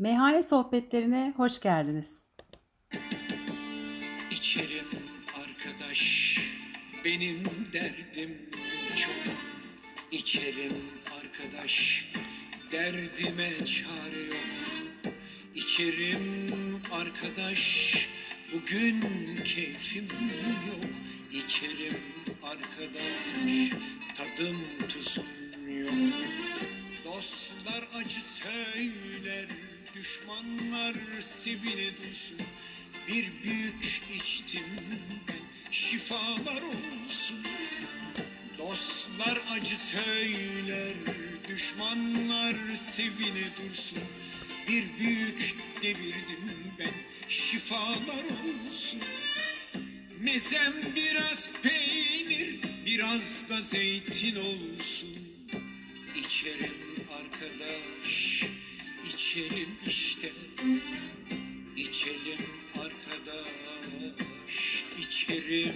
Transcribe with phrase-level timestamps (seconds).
[0.00, 2.06] Meyhane sohbetlerine hoş geldiniz.
[4.30, 4.86] İçerim
[5.42, 6.36] arkadaş,
[7.04, 8.50] benim derdim
[8.96, 9.34] çok.
[10.12, 10.72] İçerim
[11.20, 12.06] arkadaş,
[12.72, 15.14] derdime çare yok.
[15.54, 16.52] İçerim
[16.92, 18.08] arkadaş,
[18.54, 19.00] bugün
[19.44, 20.08] keyfim
[20.68, 20.90] yok.
[21.32, 21.98] İçerim
[22.42, 23.70] arkadaş,
[24.14, 24.56] tadım
[24.88, 25.24] tuzum
[25.80, 26.14] yok.
[27.04, 29.48] Dostlar acı söyler,
[29.94, 32.46] düşmanlar sevine dursun.
[33.08, 34.64] Bir büyük içtim
[35.28, 37.46] ben, şifalar olsun.
[38.58, 40.94] Dostlar acı söyler,
[41.48, 43.98] düşmanlar sevine dursun.
[44.68, 46.94] Bir büyük devirdim ben,
[47.28, 49.00] şifalar olsun.
[50.20, 55.16] Mezem biraz peynir, biraz da zeytin olsun.
[56.14, 56.79] İçerim
[59.30, 60.32] içelim işte.
[61.76, 65.74] İçelim arkadaş, içerim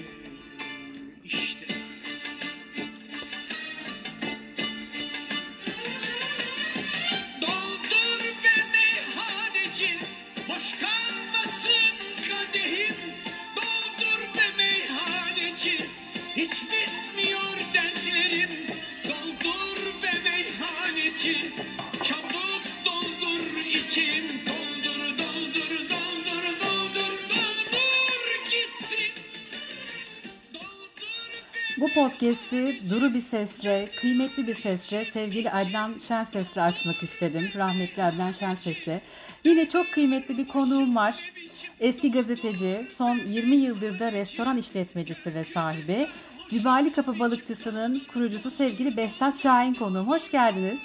[31.95, 37.49] podcast'i duru bir sesle, kıymetli bir sesle sevgili Adnan Şenses'le açmak istedim.
[37.57, 39.01] Rahmetli Adnan Şenses'le.
[39.45, 41.33] Yine çok kıymetli bir konuğum var.
[41.81, 46.07] Eski gazeteci, son 20 yıldır da restoran işletmecisi ve sahibi.
[46.51, 50.09] Cibali Kapı Balıkçısı'nın kurucusu sevgili Behzat Şahin konuğum.
[50.09, 50.81] Hoş geldiniz.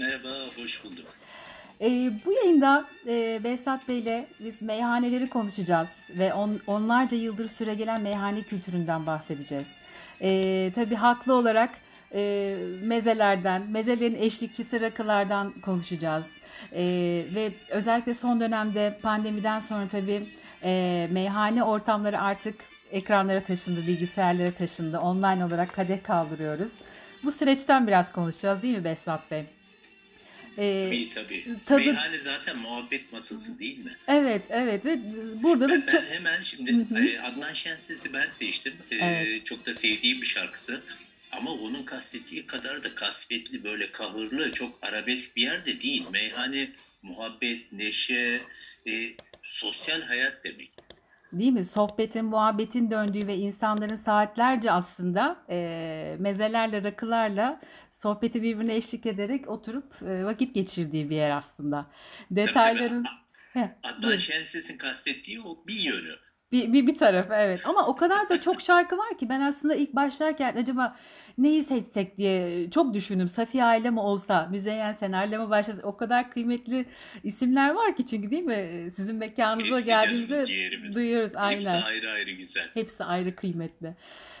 [0.00, 1.06] Merhaba, hoş bulduk.
[1.80, 8.42] Ee, bu yayında e, Behzat Bey'le biz meyhaneleri konuşacağız ve on, onlarca yıldır süregelen meyhane
[8.42, 9.79] kültüründen bahsedeceğiz.
[10.22, 11.70] Ee, tabii haklı olarak
[12.14, 16.24] e, mezelerden, mezelerin eşlikçisi rakılardan konuşacağız.
[16.72, 20.26] Ee, ve özellikle son dönemde pandemiden sonra tabii
[20.64, 22.54] e, meyhane ortamları artık
[22.90, 24.98] ekranlara taşındı, bilgisayarlara taşındı.
[24.98, 26.70] Online olarak kadeh kaldırıyoruz.
[27.24, 29.44] Bu süreçten biraz konuşacağız değil mi Behzat Bey?
[30.58, 31.44] Ee, Tabii tabii.
[31.66, 33.96] tadı- Meyhane zaten muhabbet masası değil mi?
[34.08, 34.98] Evet, evet ve
[35.42, 37.04] burada da Ben, çok ben hemen şimdi Hı hı.
[37.08, 38.74] e, Adnan Şenses'i ben seçtim.
[38.90, 39.46] E, Evet.
[39.46, 40.82] Çok da sevdiğim bir şarkısı.
[41.32, 46.04] Ama onun kastettiği kadar da kasvetli, böyle kahırlı, çok arabesk bir yer de değil.
[46.12, 46.70] Meyhane,
[47.02, 48.42] muhabbet, neşe,
[48.86, 48.92] e,
[49.42, 50.70] sosyal hayat demek.
[51.32, 51.64] Değil mi?
[51.64, 57.60] Sohbetin, muhabbetin döndüğü ve insanların saatlerce aslında e, mezelerle, rakılarla
[57.90, 61.86] sohbeti birbirine eşlik ederek oturup e, vakit geçirdiği bir yer aslında.
[62.30, 63.04] Detayların
[63.52, 64.18] Heh, Adnan buyurun.
[64.18, 66.16] Şenses'in kastettiği o bir yönü.
[66.52, 67.66] bir, bir, bir tarafı evet.
[67.66, 70.96] Ama o kadar da çok şarkı var ki ben aslında ilk başlarken acaba
[71.38, 73.28] neyi seçsek diye çok düşündüm.
[73.28, 75.84] Safiye Aile mi olsa, Müzeyyen Senar'la mı başlasak?
[75.84, 76.86] O kadar kıymetli
[77.24, 78.90] isimler var ki çünkü değil mi?
[78.96, 80.94] Sizin mekanınıza Hepsi canımız, ciğerimiz.
[80.96, 81.82] duyuyoruz Hepsi aynen.
[81.82, 82.64] ayrı ayrı güzel.
[82.74, 83.94] Hepsi ayrı kıymetli.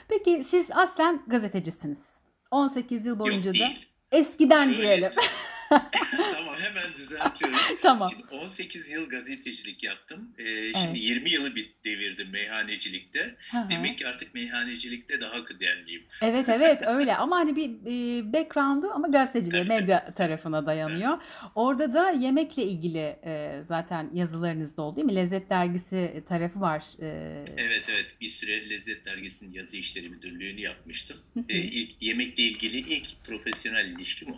[0.08, 1.98] Peki siz aslen gazetecisiniz.
[2.50, 3.86] 18 yıl boyunca Yok da değil.
[4.12, 5.12] eskiden Şöyle- diyelim.
[6.32, 7.58] tamam hemen düzeltiyorum.
[7.82, 8.10] Tamam.
[8.10, 10.34] Şimdi 18 yıl gazetecilik yaptım.
[10.38, 11.02] Ee, şimdi Evet.
[11.02, 13.36] 20 yılı bir devirdim meyhanecilikte.
[13.50, 13.70] Hı hı.
[13.70, 16.02] Demek ki artık meyhanecilikte daha kıdemliyim.
[16.22, 21.18] Evet evet öyle ama hani bir e, background'u ama gazeteciliğe, medya tarafına dayanıyor.
[21.54, 25.14] Orada da yemekle ilgili e, zaten yazılarınızda oldu değil mi?
[25.14, 26.84] Lezzet dergisi tarafı var.
[27.02, 31.16] E, Evet evet bir süre Lezzet Dergisi'nin yazı işleri müdürlüğünü yapmıştım.
[31.48, 34.36] Ee, ilk, yemekle ilgili ilk profesyonel ilişkim o.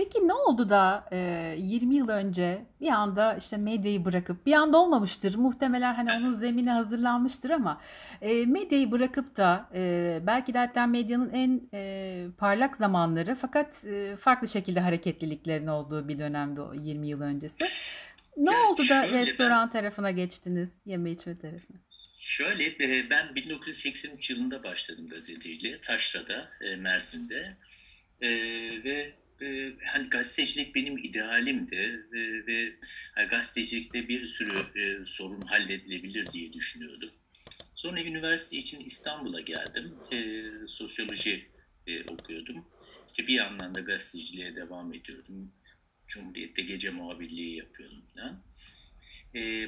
[0.00, 1.18] Peki ne oldu da e,
[1.58, 6.70] 20 yıl önce bir anda işte medyayı bırakıp bir anda olmamıştır muhtemelen hani onun zemini
[6.70, 7.80] hazırlanmıştır ama
[8.22, 14.16] e, medyayı bırakıp da e, belki de hatta medyanın en e, parlak zamanları fakat e,
[14.16, 17.56] farklı şekilde hareketliliklerin olduğu bir dönemde o 20 yıl öncesi.
[18.36, 21.76] Ne Yani oldu da şöyle ben- restoran tarafına geçtiniz, yeme içme tarafına?
[22.20, 27.56] Şöyle e, ben 1983 yılında başladım gazeteciliğe Taşra'da, e, Mersin'de.
[28.20, 28.28] E,
[28.84, 32.74] ve e, hani gazetecilik benim idealimdi e, ve
[33.14, 37.10] hani gazetecilikte bir sürü e, sorun halledilebilir diye düşünüyordum.
[37.74, 39.94] Sonra üniversite için İstanbul'a geldim.
[40.12, 41.48] E, sosyoloji
[41.86, 42.64] e, okuyordum.
[43.06, 45.52] İşte bir yandan da gazeteciliğe devam ediyordum.
[46.08, 48.44] Cumhuriyet'te gece muhabirliği yapıyordum falan.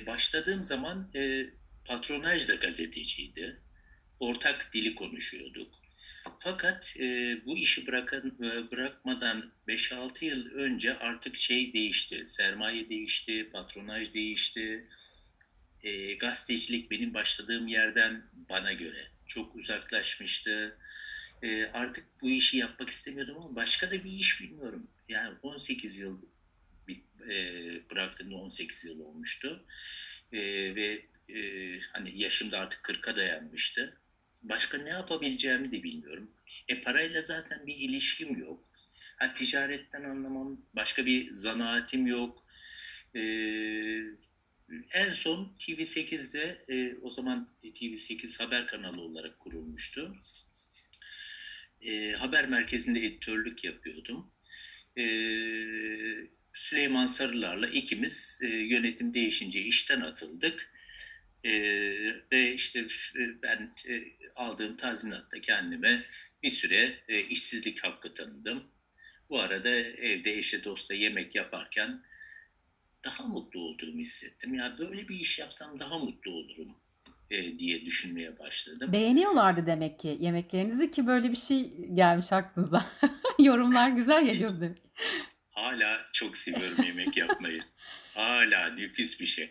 [0.06, 1.46] Başladığım zaman e,
[1.84, 3.60] patronaj da gazeteciydi.
[4.20, 5.81] Ortak dili konuşuyorduk.
[6.38, 12.24] Fakat e, bu işi bırakan, e, bırakmadan 5-6 yıl önce artık şey değişti.
[12.26, 14.88] Sermaye değişti, patronaj değişti.
[15.82, 20.78] E, gazetecilik benim başladığım yerden bana göre çok uzaklaşmıştı.
[21.42, 24.88] E, artık bu işi yapmak istemiyordum ama başka da bir iş bilmiyorum.
[25.08, 26.22] Yani 18 yıl
[27.28, 29.64] e, bıraktığımda 18 yıl olmuştu.
[30.32, 30.38] E,
[30.74, 31.40] ve e,
[31.92, 34.01] hani yaşım da artık 40'a dayanmıştı.
[34.42, 36.30] Başka ne yapabileceğimi de bilmiyorum.
[36.68, 38.68] E parayla zaten bir ilişkim yok.
[39.16, 42.44] Ha, ticaretten anlamam, başka bir zanaatim yok.
[43.14, 43.20] E,
[44.92, 50.14] en son TV8'de e, o zaman TV8 haber kanalı olarak kurulmuştu.
[51.80, 54.30] E, haber merkezinde editörlük yapıyordum.
[54.98, 55.04] E,
[56.54, 60.72] Süleyman Sarılar'la ikimiz e, yönetim değişince işten atıldık.
[61.44, 61.52] E,
[62.32, 64.04] ve işte e, ben e,
[64.36, 66.02] aldığım tazminatta kendime
[66.42, 68.64] bir süre e, işsizlik hakkı tanıdım.
[69.30, 72.02] Bu arada evde eşe dosta yemek yaparken
[73.04, 74.54] daha mutlu olduğumu hissettim.
[74.54, 76.76] Ya böyle bir iş yapsam daha mutlu olurum
[77.30, 78.92] e, diye düşünmeye başladım.
[78.92, 82.92] Beğeniyorlardı demek ki yemeklerinizi ki böyle bir şey gelmiş aklınıza.
[83.38, 84.82] Yorumlar güzel geliyor demek.
[85.50, 87.60] Hala çok seviyorum yemek yapmayı.
[88.14, 89.50] Hala nefis bir şey.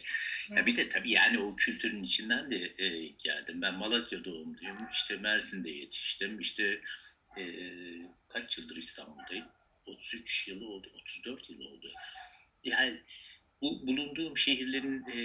[0.50, 3.62] Ya bir de tabii yani o kültürün içinden de e, geldim.
[3.62, 4.78] Ben Malatya doğumluyum.
[4.94, 6.40] İşte Mersin'de yetiştim.
[6.40, 6.82] İşte
[7.38, 7.44] e,
[8.28, 9.46] kaç yıldır İstanbul'dayım?
[9.86, 11.92] 33 yılı oldu, 34 yıl oldu.
[12.64, 13.02] Yani
[13.62, 15.18] bu bulunduğum şehirlerin e,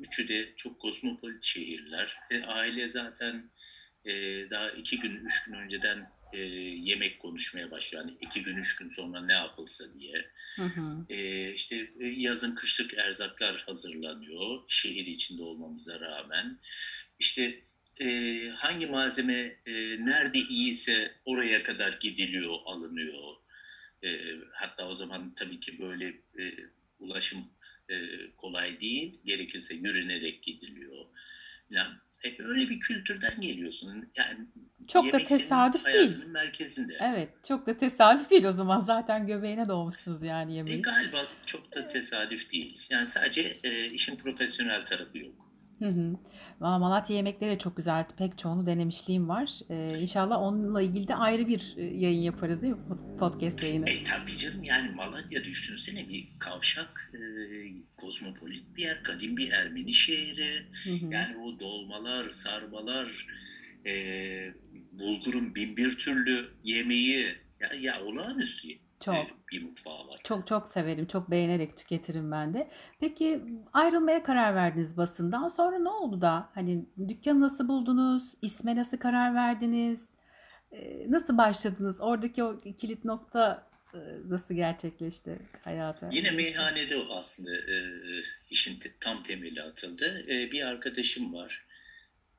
[0.00, 2.16] üçü de çok kozmopolit şehirler.
[2.30, 3.50] E, aile zaten
[4.04, 4.12] e,
[4.50, 8.04] daha iki gün, üç gün önceden e, yemek konuşmaya başlıyor.
[8.04, 10.30] Yani iki gün, üç gün sonra ne yapılsa diye.
[10.56, 11.06] Hı hı.
[11.08, 16.58] E, işte e, yazın kışlık erzaklar hazırlanıyor şehir içinde olmamıza rağmen.
[17.18, 17.64] İşte
[18.00, 19.72] e, hangi malzeme e,
[20.06, 23.34] nerede iyiyse oraya kadar gidiliyor, alınıyor.
[24.04, 24.08] E,
[24.52, 26.06] hatta o zaman tabii ki böyle
[26.38, 26.54] e,
[26.98, 27.38] ulaşım
[27.88, 27.96] e,
[28.36, 29.20] kolay değil.
[29.24, 31.06] Gerekirse yürünerek gidiliyor.
[31.70, 34.12] Yani hep öyle bir kültürden geliyorsun.
[34.16, 34.46] Yani
[34.92, 36.24] Çok da senin tesadüf değil.
[36.26, 36.96] merkezinde.
[37.00, 38.80] Evet, çok da tesadüf değil o zaman.
[38.80, 40.82] Zaten göbeğine doğmuşsunuz yani E, yemeği.
[40.82, 42.86] galiba çok da tesadüf değil.
[42.90, 45.34] Yani sadece e, işin profesyonel tarafı yok.
[45.78, 46.16] Hı hı.
[46.60, 48.04] Valla Malatya yemekleri de çok güzel.
[48.18, 49.50] Pek çoğunu denemişliğim var.
[49.70, 52.78] Ee, inşallah onunla ilgili de ayrı bir e, yayın yaparız değil mi?
[52.88, 53.90] Pod- Podcast yayını.
[53.90, 57.20] E tabii canım yani Malatya düşünsene bir kavşak, e,
[57.96, 60.66] kozmopolit bir yer, kadim bir Ermeni şehri.
[60.84, 61.12] Hı hı.
[61.14, 63.26] Yani o dolmalar, sarmalar,
[63.86, 63.92] e,
[64.92, 68.68] bulgurun bin bir türlü yemeği ya, ya olağanüstü
[69.04, 69.14] Çok.
[69.14, 70.20] e, bir mutfağı var.
[70.24, 71.06] Çok çok severim.
[71.06, 72.70] Çok beğenerek tüketirim ben de.
[73.00, 73.40] Peki
[73.72, 75.48] ayrılmaya karar verdiniz basından.
[75.48, 76.50] Sonra ne oldu da?
[76.54, 78.22] Hani dükkanı nasıl buldunuz?
[78.42, 80.00] İsme nasıl karar verdiniz?
[80.72, 82.00] Ee, nasıl başladınız?
[82.00, 83.98] Oradaki o kilit nokta e,
[84.28, 86.10] nasıl gerçekleşti hayata?
[86.12, 87.76] Yine meyhanede o aslında e,
[88.50, 90.26] işin te- tam temeli atıldı.
[90.28, 91.64] E, bir arkadaşım var.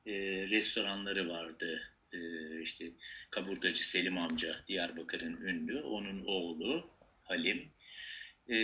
[0.06, 0.12] E,
[0.50, 1.82] restoranları vardı.
[2.12, 2.18] E,
[2.60, 2.90] işte
[3.30, 5.80] kaburgacı Selim amca Diyarbakır'ın ünlü.
[5.80, 6.90] Onun oğlu
[7.22, 7.72] Halim.
[8.48, 8.54] E,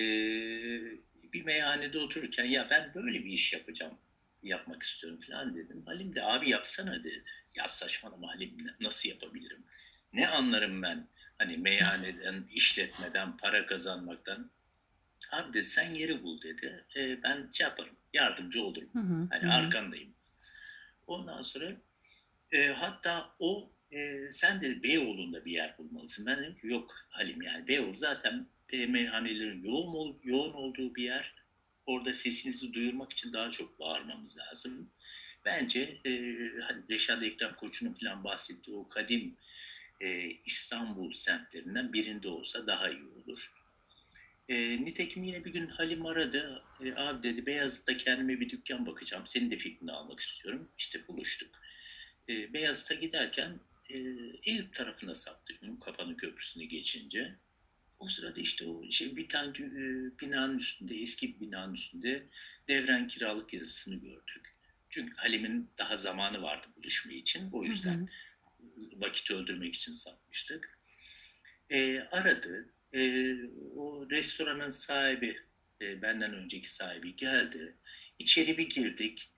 [1.33, 3.99] bir meyhanede otururken ya ben böyle bir iş yapacağım.
[4.43, 5.83] Yapmak istiyorum falan dedim.
[5.87, 7.25] Halim de abi yapsana dedi.
[7.55, 9.65] Ya saçmalama Halim nasıl yapabilirim?
[10.13, 11.09] Ne anlarım ben?
[11.39, 14.51] Hani meyhaneden, işletmeden, para kazanmaktan.
[15.33, 16.85] Abi dedi sen yeri bul dedi.
[16.97, 18.91] E, ben şey yaparım, yardımcı olurum.
[18.93, 20.15] Hı hı, Hani hı arkandayım.
[21.09, 21.77] Ondan sonra
[22.53, 26.27] e, hatta o e, sen de Beyoğlu'nda bir yer bulmalısın.
[26.27, 31.03] Ben dedim ki yok Halim yani Beyoğlu zaten e, meyhanelerin yoğun, ol- yoğun olduğu bir
[31.03, 31.35] yer.
[31.87, 34.93] Orada sesinizi duyurmak için daha çok bağırmamız lazım.
[35.45, 36.11] Bence e,
[36.61, 39.37] hani Reşat Ekrem Koçu'nun falan bahsettiği o kadim
[40.01, 43.53] e, İstanbul semtlerinden birinde olsa daha iyi olur.
[44.49, 46.63] E, nitekim yine bir gün Halim aradı.
[46.85, 49.27] E, abi dedi Beyazıt'ta kendime bir dükkan bakacağım.
[49.27, 50.69] Senin de fikrini almak istiyorum.
[50.79, 51.51] İşte buluştuk.
[52.29, 53.99] E, Beyazıt'a giderken e,
[54.43, 55.59] Eyüp tarafına saptık.
[55.81, 57.35] Kapanı Köprüsü'nü geçince.
[57.99, 59.83] O sırada işte o şey bir tane e,
[60.21, 62.27] binanın üstünde, eski bir binanın üstünde
[62.69, 64.55] devren kiralık yazısını gördük.
[64.91, 67.51] Çünkü Halim'in daha zamanı vardı buluşma için.
[67.53, 67.71] O Hı hı.
[67.71, 68.09] yüzden
[68.93, 70.79] vakit öldürmek için satmıştık.
[71.71, 72.69] E, aradı.
[72.95, 73.01] E,
[73.77, 75.37] o restoranın sahibi,
[75.83, 77.77] e, benden önceki sahibi geldi.
[78.19, 79.33] İçeri bir girdik.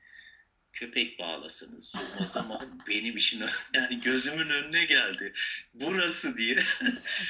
[0.73, 5.33] Köpek bağlasanız durmaz ama benim işin yani gözümün önüne geldi.
[5.75, 6.57] Burası diye.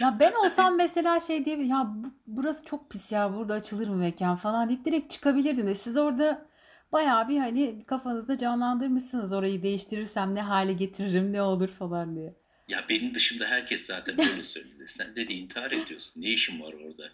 [0.01, 3.97] Ya ben olsam mesela şey diye ya bu- burası çok pis ya burada açılır mı
[3.97, 6.49] mekan falan deyip direkt çıkabilirdim ve siz orada
[6.93, 12.40] bayağı bir hani kafanızda canlandırmışsınız orayı değiştirirsem ne hale getiririm ne olur falan diye.
[12.71, 14.87] Ya benim dışımda herkes zaten böyle söyledi.
[14.89, 16.23] Sen dedi intihar ediyorsun.
[16.23, 17.13] Ne işin var orada?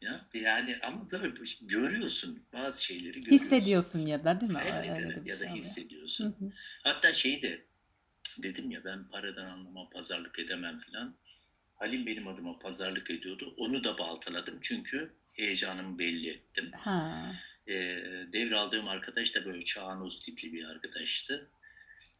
[0.00, 1.32] Ya yani ama böyle
[1.62, 3.46] görüyorsun bazı şeyleri görüyorsun.
[3.46, 4.60] Hissediyorsun ya da değil mi?
[4.64, 6.24] Evet, evet bir ya da şey hissediyorsun.
[6.24, 6.52] Hı hı.
[6.82, 7.64] Hatta şeyi de
[8.42, 11.14] dedim ya ben paradan anlamam, pazarlık edemem falan.
[11.76, 13.54] Halim benim adıma pazarlık ediyordu.
[13.56, 16.70] Onu da baltaladım çünkü heyecanımı belli ettim.
[16.72, 17.32] Ha.
[17.66, 17.74] E,
[18.32, 21.50] devraldığım arkadaş da böyle Çağanoz tipli bir arkadaştı.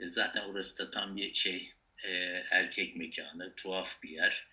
[0.01, 1.73] E, zaten orası da tam bir şey
[2.05, 2.11] e,
[2.51, 4.49] erkek mekanı, tuhaf bir yer.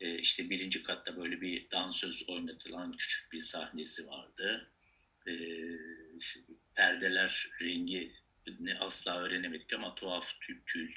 [0.00, 4.70] E, işte birinci katta böyle bir dansöz oynatılan küçük bir sahnesi vardı.
[5.26, 5.32] E,
[6.74, 8.12] perdeler rengi
[8.60, 10.92] ne asla öğrenemedik ama tuhaf tül tül,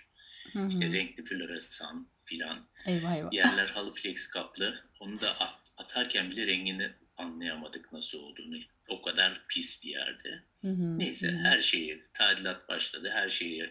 [0.54, 0.68] Hı hı.
[0.70, 2.68] işte renkli floresan filan.
[2.86, 3.34] Eyvah eyvah.
[3.34, 4.84] Yerler halı flex kaplı.
[5.00, 8.58] Onu da at- atarken bile rengini anlayamadık nasıl olduğunu.
[8.90, 10.44] O kadar pis bir yerde.
[10.62, 11.38] Hı hı, Neyse hı hı.
[11.38, 13.10] her şeyi tadilat başladı.
[13.14, 13.70] Her şeyi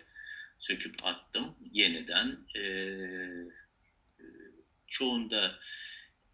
[0.59, 2.39] söküp attım yeniden.
[2.57, 2.65] E,
[4.87, 5.55] çoğunda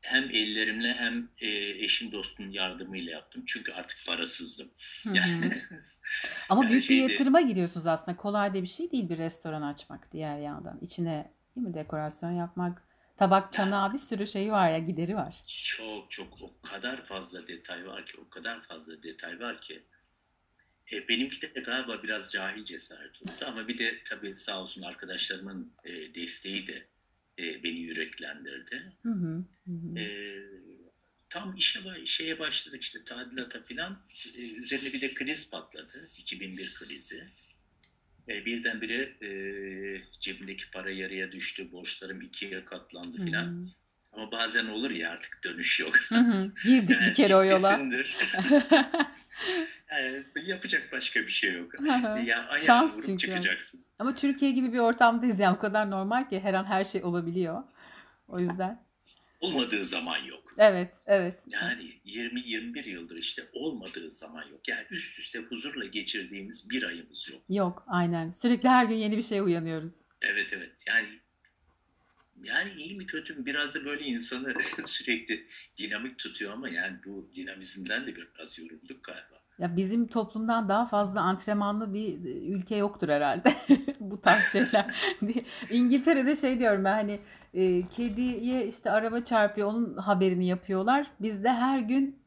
[0.00, 1.48] hem ellerimle hem e,
[1.84, 3.42] eşim dostum yardımıyla yaptım.
[3.46, 4.70] Çünkü artık parasızdım.
[5.04, 5.52] Yani,
[6.48, 8.16] Ama Yani büyük bir şeyde- yatırıma giriyorsunuz aslında.
[8.16, 10.78] Kolay da bir şey değil bir restoran açmak diğer yandan.
[10.82, 12.82] İçine değil mi dekorasyon yapmak,
[13.16, 15.42] tabak çanağı bir sürü şeyi var ya gideri var.
[15.46, 19.82] çok çok o kadar fazla detay var ki o kadar fazla detay var ki
[20.92, 25.72] e, benimki de galiba biraz cahil cesaret oldu ama bir de tabii sağ olsun arkadaşlarımın
[25.84, 26.86] e, desteği de
[27.38, 28.92] e, beni yüreklendirdi.
[29.02, 29.98] Hı hı, hı.
[29.98, 30.04] E,
[31.28, 34.06] tam işe şeye başladık işte tadilata filan
[34.36, 37.26] E, üzerine bir de kriz patladı 2001 krizi.
[38.28, 39.30] E, birdenbire e,
[40.20, 43.68] cebimdeki para yarıya düştü, borçlarım ikiye katlandı filan.
[44.12, 45.96] Ama bazen olur ya artık dönüş yok.
[46.08, 46.52] Hı hı.
[46.64, 47.80] Girdik Yani bir kere o yola.
[49.90, 51.72] Yani yapacak başka bir şey yok.
[52.24, 53.26] Ya ayağa Şans vurup çünkü.
[53.26, 53.84] çıkacaksın.
[53.98, 57.62] Ama Türkiye gibi bir ortamdayız yani o kadar normal ki her an her şey olabiliyor.
[58.28, 58.82] O yüzden.
[59.40, 60.54] Olmadığı zaman yok.
[60.58, 61.40] Evet, evet.
[61.46, 64.68] Yani 20-21 yıldır işte olmadığı zaman yok.
[64.68, 67.42] Yani üst üste huzurla geçirdiğimiz bir ayımız yok.
[67.48, 68.34] Yok, aynen.
[68.42, 69.92] Sürekli her gün yeni bir şeye uyanıyoruz.
[70.22, 70.84] Evet evet.
[70.88, 71.08] Yani
[72.44, 74.54] yani iyi mi kötü mü biraz da böyle insanı
[74.84, 75.44] sürekli
[75.78, 79.36] dinamik tutuyor ama yani bu dinamizmden de biraz yorulduk galiba.
[79.58, 82.18] Ya bizim toplumdan daha fazla antrenmanlı bir
[82.54, 83.56] ülke yoktur herhalde
[84.00, 84.86] bu tarz şeyler.
[85.70, 87.20] İngiltere'de şey diyorum ben hani
[87.54, 91.06] e, kediye işte araba çarpıyor onun haberini yapıyorlar.
[91.20, 92.19] Bizde her gün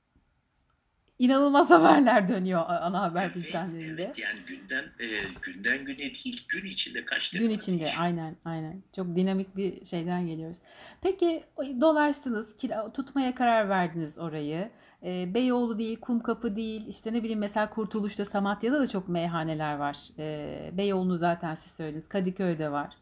[1.19, 4.03] inanılmaz haberler dönüyor ana haber Evet, bültenlerinde.
[4.03, 5.07] evet yani gündem e,
[5.41, 8.03] günden güne değil gün içinde kaç defa Gün içinde değişiyor.
[8.03, 8.83] aynen aynen.
[8.95, 10.57] Çok dinamik bir şeyden geliyoruz.
[11.01, 11.43] Peki
[11.81, 14.69] dolaştınız, kira- tutmaya karar verdiniz orayı.
[15.05, 19.97] Ee, Beyoğlu değil, Kumkapı değil, işte ne bileyim mesela Kurtuluş'ta, Samatya'da da çok meyhaneler var.
[20.19, 22.93] Ee, Beyoğlu'nu zaten siz söylediniz, Kadıköy'de var.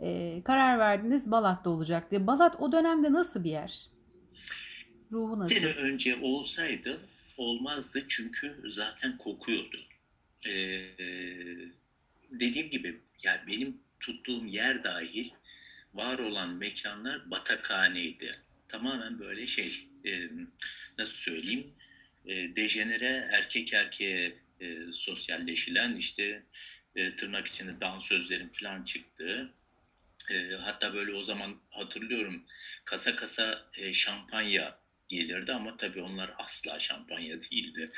[0.00, 2.26] Ee, karar verdiniz Balat'ta olacak diye.
[2.26, 3.86] Balat o dönemde nasıl bir yer?
[5.12, 5.54] Ruhu nasıl?
[5.54, 6.98] sene önce olsaydı
[7.36, 9.80] olmazdı çünkü zaten kokuyordu.
[10.46, 10.50] Ee,
[12.30, 15.30] dediğim gibi yani benim tuttuğum yer dahil
[15.94, 18.38] var olan mekanlar batakhaneydi.
[18.68, 20.28] Tamamen böyle şey e,
[20.98, 21.74] nasıl söyleyeyim
[22.26, 26.42] e, dejenere erkek erkeğe e, sosyalleşilen işte
[26.96, 29.54] e, tırnak içinde dansözlerin falan çıktığı
[30.30, 32.44] e, hatta böyle o zaman hatırlıyorum
[32.84, 34.78] kasa kasa e, şampanya
[35.14, 37.92] gelirdi ama tabii onlar asla şampanya değildi.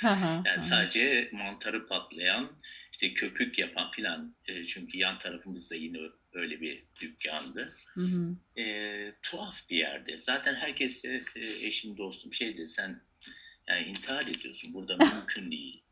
[0.44, 2.52] Yani sadece mantarı patlayan,
[2.92, 4.36] işte köpük yapan filan.
[4.48, 5.98] E, çünkü yan tarafımızda yine
[6.32, 7.72] öyle bir dükkandı.
[7.94, 8.36] Hı hı.
[8.60, 10.18] E, tuhaf bir yerde.
[10.18, 13.00] Zaten herkes de e, eşim dostum şey de sen
[13.68, 14.74] yani intihar ediyorsun.
[14.74, 15.82] Burada mümkün değil.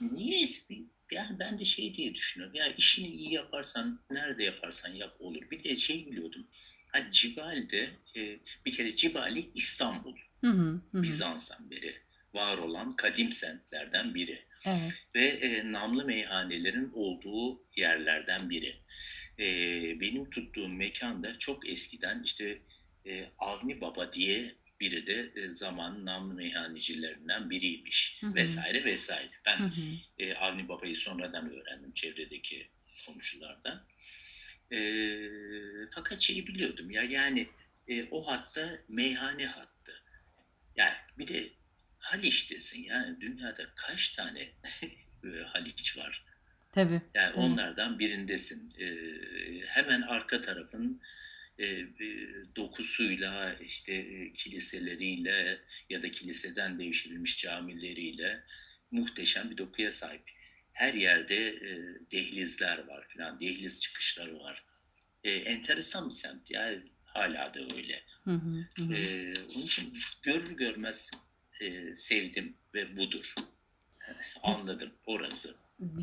[0.00, 0.48] Niye?
[1.12, 2.56] Yani ben de şey diye düşünüyorum.
[2.56, 5.50] Ya işini iyi yaparsan, nerede yaparsan yap olur.
[5.50, 6.46] Bir de şey biliyordum.
[6.94, 10.16] Ha Cibali'de e, bir kere Cibali İstanbul.
[10.40, 11.02] Hı hı, hı.
[11.02, 11.94] Bizans'tan beri
[12.34, 14.92] var olan kadim semtlerden biri Evet.
[15.14, 18.76] ve e, namlı meyhanelerin olduğu yerlerden biri.
[19.38, 19.46] E,
[20.00, 22.58] benim tuttuğum mekanda çok eskiden işte
[23.06, 28.34] e, Avni Baba diye biri de e, zamanın namlı meyhanecilerinden biriymiş Hı hı.
[28.34, 29.30] vesaire vesaire.
[29.46, 29.80] Ben Hı hı.
[30.18, 32.68] e, Avni Baba'yı sonradan öğrendim çevredeki
[33.06, 33.86] komşulardan.
[34.74, 34.80] E,
[35.94, 37.48] fakat şeyi biliyordum ya yani
[37.88, 40.02] e, o hatta meyhane hattı.
[40.76, 41.52] Yani bir de
[41.98, 44.40] Haliç'tesin yani dünyada kaç tane
[45.24, 46.24] e, Haliç var?
[46.72, 47.02] Tabii.
[47.14, 47.36] Yani Evet.
[47.36, 48.74] onlardan birindesin.
[48.78, 48.86] E,
[49.66, 51.00] hemen arka tarafın
[51.58, 51.86] e, e,
[52.56, 58.44] dokusuyla işte e, kiliseleriyle ya da kiliseden devşirilmiş camileriyle
[58.90, 60.30] muhteşem bir dokuya sahip.
[60.74, 61.70] Her yerde e,
[62.12, 64.64] dehlizler var filan, dehliz çıkışları var.
[65.24, 66.50] e, enteresan bir semt.
[66.50, 68.02] Yani hala da öyle.
[68.24, 68.94] Hı hı, hı.
[68.94, 71.10] E, onun için görür görmez
[71.60, 73.34] e, sevdim ve budur.
[74.42, 75.54] Anladım orası.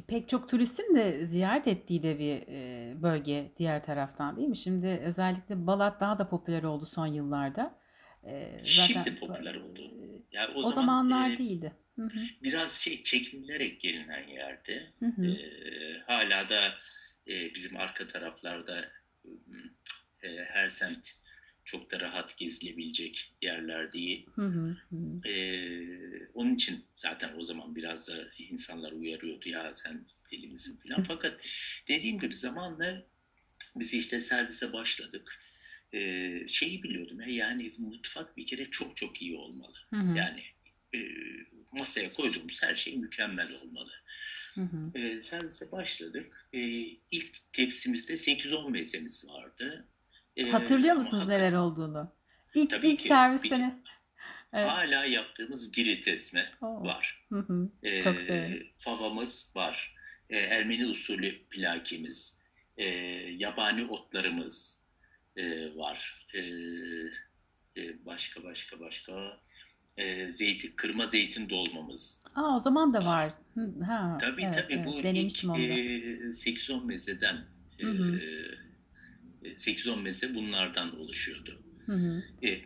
[0.07, 4.57] Pek çok turistin de ziyaret ettiği de bir e, bölge diğer taraftan değil mi?
[4.57, 7.79] Şimdi özellikle Balat daha da popüler oldu son yıllarda.
[8.25, 9.91] E, Şimdi popüler oldu.
[10.31, 11.73] Yani o, o, zaman zamanlar e, değildi.
[11.95, 14.87] Hı hı, biraz şey çekinilerek gelinen yerde.
[14.99, 16.73] hı hı, E, hala da
[17.27, 18.91] e, bizim arka taraflarda
[20.23, 21.11] e, her semt
[21.65, 24.25] çok da rahat gezilebilecek yerler değil.
[24.35, 25.29] hı hı, hı.
[25.29, 31.03] Ee, onun için zaten o zaman biraz da insanlar uyarıyordu ya sen deli misin falan.
[31.03, 31.45] Fakat
[31.87, 33.03] dediğim gibi zamanla
[33.75, 35.40] biz işte servise başladık.
[35.93, 39.75] Ee, şeyi biliyordum ya yani mutfak bir kere çok çok iyi olmalı.
[39.89, 40.41] Hı hı, Yani
[40.95, 40.99] e,
[41.71, 43.91] masaya koyduğumuz her şey mükemmel olmalı.
[44.55, 44.99] hı hı.
[44.99, 46.47] Ee, servise başladık.
[46.53, 46.59] Ee,
[47.11, 49.87] ilk tepsimizde 8-10 mezemiz vardı.
[50.37, 52.13] Ee, Hatırlıyor musunuz hakikaten neler olduğunu?
[52.55, 53.81] İlk, Tabii ilk ki, serviste bir- ne?
[54.53, 54.69] Evet.
[54.69, 56.83] Hala yaptığımız girit esme Oo.
[56.83, 57.25] var.
[57.29, 57.69] Hı hı.
[58.03, 58.67] Çok severim.
[58.79, 59.95] favamız var.
[60.29, 62.37] Ee, Ermeni usulü plakimiz.
[62.77, 62.85] Ee,
[63.37, 64.80] yabani otlarımız
[65.35, 66.19] e, var.
[66.35, 66.39] Ee,
[67.77, 69.39] e, başka başka başka.
[69.97, 72.23] Ee, zeytin, kırma zeytin dolmamız.
[72.35, 73.33] Aa, o zaman da var.
[73.85, 74.85] Ha, Tabii evet, tabii evet.
[74.85, 75.73] bu ilk Denemiştim onu da.
[75.73, 77.45] e, 8-10 mezeden
[77.79, 78.19] e, Hı hı.
[79.43, 81.61] e, 8-10 meze bunlardan oluşuyordu.
[81.85, 82.23] Hı hı.
[82.41, 82.61] E, e,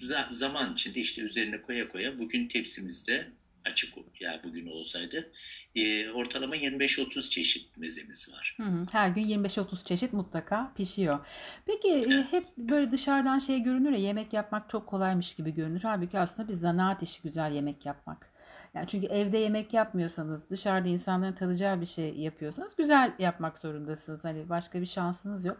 [0.00, 3.32] za- zaman içinde işte üzerine koya koya bugün tepsimizde
[3.66, 5.32] açık ya bugün olsaydı
[5.74, 8.56] e, ortalama 25-30 çeşit mezemiz var.
[8.56, 8.86] Hı hı.
[8.92, 11.18] Her gün 25-30 çeşit mutlaka pişiyor.
[11.66, 15.80] Peki e, hep böyle dışarıdan şey görünür ya yemek yapmak çok kolaymış gibi görünür.
[15.82, 18.36] Halbuki aslında bir zanaat işi güzel yemek yapmak.
[18.74, 24.24] Yani çünkü evde yemek yapmıyorsanız, dışarıda insanların tadacağı bir şey yapıyorsanız güzel yapmak zorundasınız.
[24.24, 25.56] Hani başka bir şansınız yok.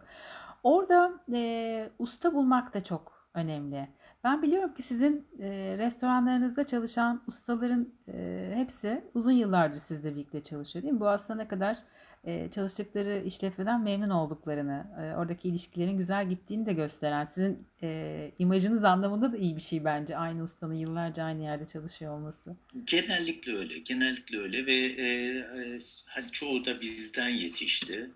[0.63, 3.87] Orada e, usta bulmak da çok önemli.
[4.23, 10.83] Ben biliyorum ki sizin e, restoranlarınızda çalışan ustaların e, hepsi uzun yıllardır sizle birlikte çalışıyor
[10.83, 10.99] değil mi?
[10.99, 11.77] Bu aslında ne kadar
[12.23, 18.83] e, çalıştıkları işletmeden memnun olduklarını, e, oradaki ilişkilerin güzel gittiğini de gösteren, sizin e, imajınız
[18.83, 20.17] anlamında da iyi bir şey bence.
[20.17, 22.55] Aynı ustanın yıllarca aynı yerde çalışıyor olması.
[22.85, 25.05] Genellikle öyle, genellikle öyle ve e,
[25.37, 28.09] e, hani çoğu da bizden yetişti.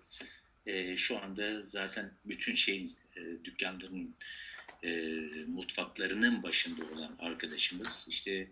[0.66, 4.14] E, şu anda zaten bütün şey e, dükkanların
[4.82, 4.90] e,
[5.46, 8.48] mutfaklarının başında olan arkadaşımız işte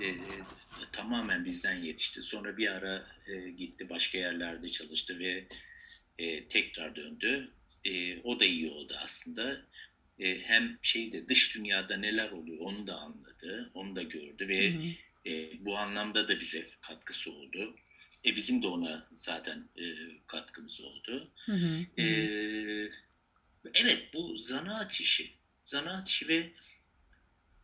[0.00, 0.14] e,
[0.92, 2.22] tamamen bizden yetişti.
[2.22, 5.46] Sonra bir ara e, gitti başka yerlerde çalıştı ve
[6.18, 7.50] e, tekrar döndü.
[7.84, 9.62] E, o da iyi oldu aslında.
[10.18, 14.78] E, hem şeyde dış dünyada neler oluyor onu da anladı, onu da gördü ve Hı
[14.78, 14.92] hı.
[15.26, 17.76] e, bu anlamda da bize katkısı oldu.
[18.24, 19.84] E, bizim de ona zaten e,
[20.26, 21.30] katkımız oldu.
[21.46, 22.02] Hı hı.
[22.02, 22.04] E,
[23.74, 25.39] evet bu zanaat işi.
[25.70, 26.50] Zanaat işi ve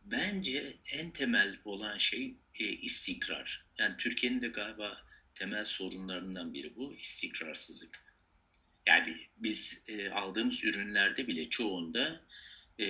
[0.05, 3.65] bence en temel olan şey e, istikrar.
[3.77, 5.01] Yani Türkiye'nin de galiba
[5.35, 8.03] temel sorunlarından biri bu istikrarsızlık.
[8.85, 12.21] Yani biz e, aldığımız ürünlerde bile çoğunda
[12.79, 12.87] e,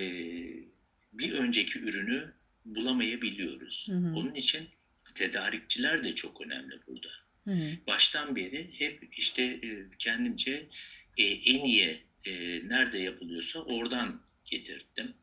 [1.12, 2.32] bir önceki ürünü
[2.64, 3.86] bulamayabiliyoruz.
[3.88, 4.14] Hı hı.
[4.16, 4.68] Onun için
[5.14, 7.10] tedarikçiler de çok önemli burada.
[7.44, 7.76] Hı hı.
[7.86, 10.68] Baştan beri hep işte e, kendimce
[11.16, 12.32] e, en iyi e,
[12.68, 15.14] nerede yapılıyorsa oradan getirdim.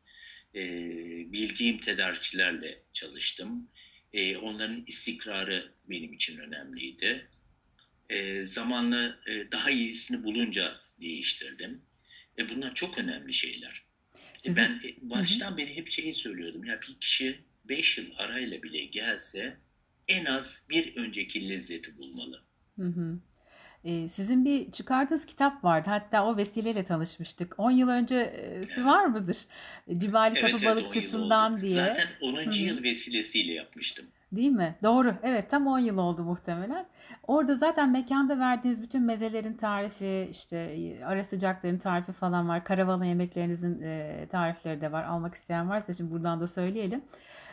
[0.54, 0.62] E,
[1.32, 3.68] bildiğim tedarikçilerle çalıştım.
[4.12, 7.28] E, onların istikrarı benim için önemliydi.
[8.10, 11.82] E, zamanla e, daha iyisini bulunca değiştirdim.
[12.38, 13.82] E, bunlar çok önemli şeyler.
[14.44, 16.64] E, ben e, baştan beri hep şeyi söylüyordum.
[16.64, 19.56] Ya bir kişi 5 yıl arayla bile gelse
[20.08, 22.42] en az bir önceki lezzeti bulmalı.
[22.76, 23.18] Hı hı.
[23.86, 25.90] Ee, sizin bir çıkardığınız kitap vardı.
[25.90, 27.54] Hatta o vesileyle tanışmıştık.
[27.58, 28.84] 10 yıl öncesi Evet.
[28.84, 29.36] var mıdır?
[29.98, 31.74] Cibali Kapı Evet, evet, 10 yıl Balıkçısından diye.
[31.74, 32.36] Zaten 10.
[32.36, 34.06] Hı yıl vesilesiyle yapmıştım.
[34.32, 34.74] Değil mi?
[34.82, 35.14] Doğru.
[35.22, 36.86] Evet, tam 10 yıl oldu muhtemelen.
[37.26, 42.64] Orada zaten mekanda verdiğiniz bütün mezelerin tarifi, işte e, ara sıcakların tarifi falan var.
[42.64, 45.04] Karavana yemeklerinizin e, tarifleri de var.
[45.04, 47.02] Almak isteyen varsa şimdi buradan da söyleyelim.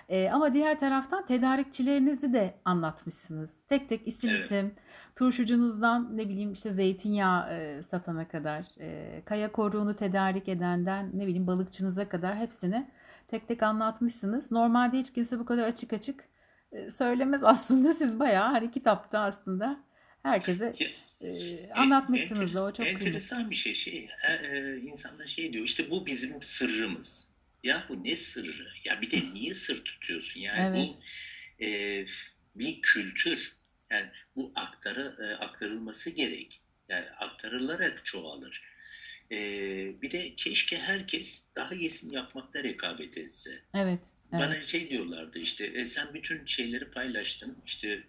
[0.09, 3.49] E, ama diğer taraftan tedarikçilerinizi de anlatmışsınız.
[3.69, 4.45] Tek tek isim Evet.
[4.45, 4.75] isim,
[5.15, 11.47] turşucunuzdan ne bileyim işte zeytinyağı e, satana kadar, e, kaya koruğunu tedarik edenden ne bileyim
[11.47, 12.87] balıkçınıza kadar hepsini
[13.27, 14.51] tek tek anlatmışsınız.
[14.51, 16.23] Normalde hiç kimse bu kadar açık açık
[16.71, 17.93] e, söylemez aslında.
[17.99, 19.83] Siz bayağı hani kitapta aslında
[20.23, 20.73] herkese
[21.21, 23.05] e, anlatmışsınız da o çok kıymetli.
[23.05, 23.73] enteresan bir şey.
[23.73, 27.32] şey e, e, insanlar şey diyor işte bu bizim sırrımız.
[27.63, 28.67] Ya bu ne sırrı?
[28.85, 30.39] Ya bir de niye sır tutuyorsun?
[30.39, 30.99] Yani bu
[31.65, 32.05] e,
[32.55, 33.39] bir kültür.
[33.91, 36.61] Yani bu aktara, e, aktarılması gerek.
[36.89, 38.61] Yani aktarılarak çoğalır.
[39.31, 39.37] E,
[40.01, 43.51] bir de keşke herkes daha iyisini yapmakta rekabet etse.
[43.75, 43.99] Evet.
[44.33, 44.41] Evet.
[44.41, 48.03] Bana şey diyorlardı işte e, sen bütün şeyleri paylaştın işte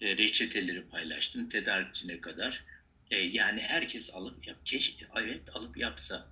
[0.00, 2.64] e, reçeteleri paylaştın tedarikçine kadar
[3.10, 6.28] E, yani herkes alıp yap keşke evet alıp yapsa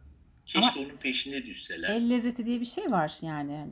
[0.48, 1.88] keşke onun peşine düşseler.
[1.90, 3.70] El lezzeti diye bir şey var yani Yani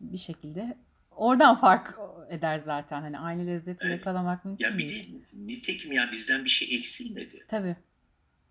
[0.00, 0.76] bir şekilde
[1.10, 1.98] oradan fark
[2.30, 3.98] eder zaten hani aynı lezzeti Evet.
[3.98, 5.12] yakalamak mümkün Ya bir değil.
[5.14, 7.44] de nitekim ya bizden bir şey eksilmedi.
[7.48, 7.76] Tabii.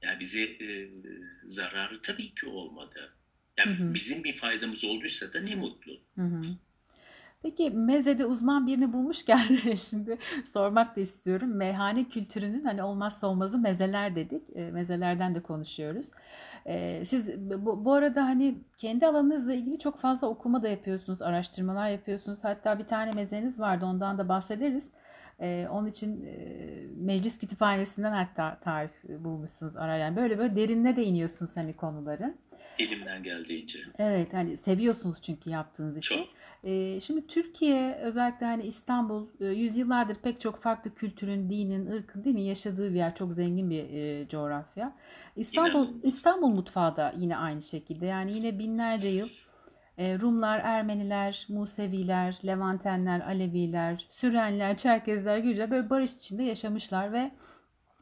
[0.01, 0.89] Ya bize e,
[1.43, 3.13] zararı tabii ki olmadı.
[3.57, 3.93] Ya Hı hı.
[3.93, 6.01] bizim bir faydamız olduysa da ne mutlu.
[6.15, 6.41] Hı hı.
[7.43, 9.39] Peki mezede uzman birini bulmuşken
[9.89, 10.17] şimdi
[10.53, 11.55] sormak da istiyorum.
[11.55, 14.43] Meyhane kültürünün hani olmazsa olmazı mezeler dedik.
[14.55, 16.05] E, mezelerden de konuşuyoruz.
[16.65, 17.27] E, siz
[17.65, 22.39] bu, arada hani kendi alanınızla ilgili çok fazla okuma da yapıyorsunuz, araştırmalar yapıyorsunuz.
[22.41, 24.91] Hatta bir tane mezeniz vardı, ondan da bahsederiz.
[25.39, 26.35] E, onun için e,
[26.97, 30.15] meclis kütüphanesinden hatta tarif bulmuşsunuz arayan.
[30.15, 32.33] Böyle böyle derinine de iniyorsunuz hani konuları.
[32.79, 33.79] Elimden geldiğince.
[33.99, 36.15] Evet hani seviyorsunuz çünkü yaptığınız işi.
[36.15, 36.27] Çok.
[36.63, 42.35] Ee, şimdi Türkiye özellikle hani İstanbul e, yüzyıllardır pek çok farklı kültürün, dinin, ırkın değil
[42.35, 43.15] mi yaşadığı bir yer.
[43.15, 44.95] Çok zengin bir e, coğrafya.
[45.35, 46.03] İstanbul İnanılmaz.
[46.03, 48.05] İstanbul mutfağı da yine aynı şekilde.
[48.05, 49.29] Yani yine binlerce yıl
[49.97, 57.31] e, Rumlar, Ermeniler, Museviler, Levantenler, Aleviler, Sürenler, Çerkezler, Gürcüler böyle barış içinde yaşamışlar ve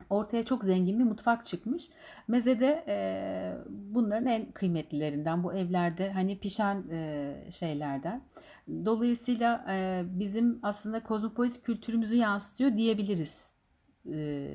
[0.09, 1.83] ortaya çok zengin bir mutfak çıkmış.
[2.27, 2.97] Mezede e,
[3.69, 8.21] bunların en kıymetlilerinden bu evlerde hani pişen e, şeylerden.
[8.85, 13.33] Dolayısıyla e, bizim aslında kozmopolit kültürümüzü yansıtıyor diyebiliriz
[14.11, 14.47] e,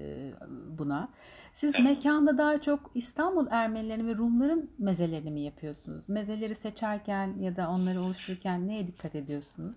[0.79, 1.09] buna.
[1.55, 6.09] Siz mekanda daha çok İstanbul Ermenilerini ve Rumların mezelerini mi yapıyorsunuz?
[6.09, 9.77] Mezeleri seçerken ya da onları oluştururken neye dikkat ediyorsunuz?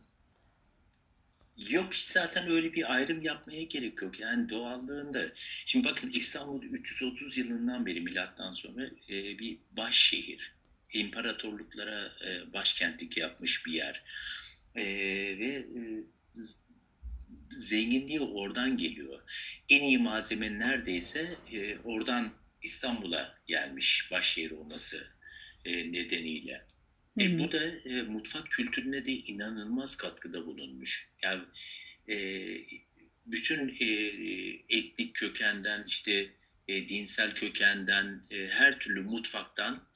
[1.58, 4.20] Yok zaten öyle bir ayrım yapmaya gerek yok.
[4.20, 5.32] Yani doğallığında.
[5.66, 10.54] Şimdi bakın İstanbul 330 yılından beri milattan sonra e, bir baş şehir.
[10.94, 14.04] İmparatorluklara e, başkentlik yapmış bir yer.
[14.76, 14.84] E,
[15.40, 15.82] ve e,
[17.56, 19.22] zenginliği oradan geliyor.
[19.70, 25.08] En iyi malzeme neredeyse e, oradan İstanbul'a gelmiş baş şehir olması
[25.66, 26.66] e, nedeniyle.
[27.20, 31.10] E, bu da e, mutfak kültürüne de inanılmaz katkıda bulunmuş.
[31.24, 31.44] Yani
[32.10, 32.18] e,
[33.26, 33.86] bütün e,
[34.70, 36.30] etnik kökenden işte
[36.68, 39.88] e, dinsel kökenden e, her türlü mutfaktan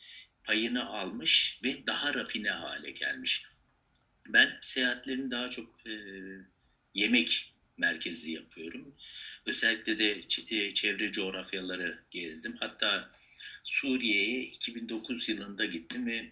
[0.44, 3.44] payını almış ve daha rafine hale gelmiş.
[4.28, 5.94] Ben seyahatlerimi daha çok e,
[6.94, 8.96] yemek merkezi yapıyorum.
[9.46, 12.56] Özellikle de e, çevre coğrafyaları gezdim.
[12.60, 13.12] Hatta
[13.64, 16.32] Suriye'ye 2009 yılında gittim ve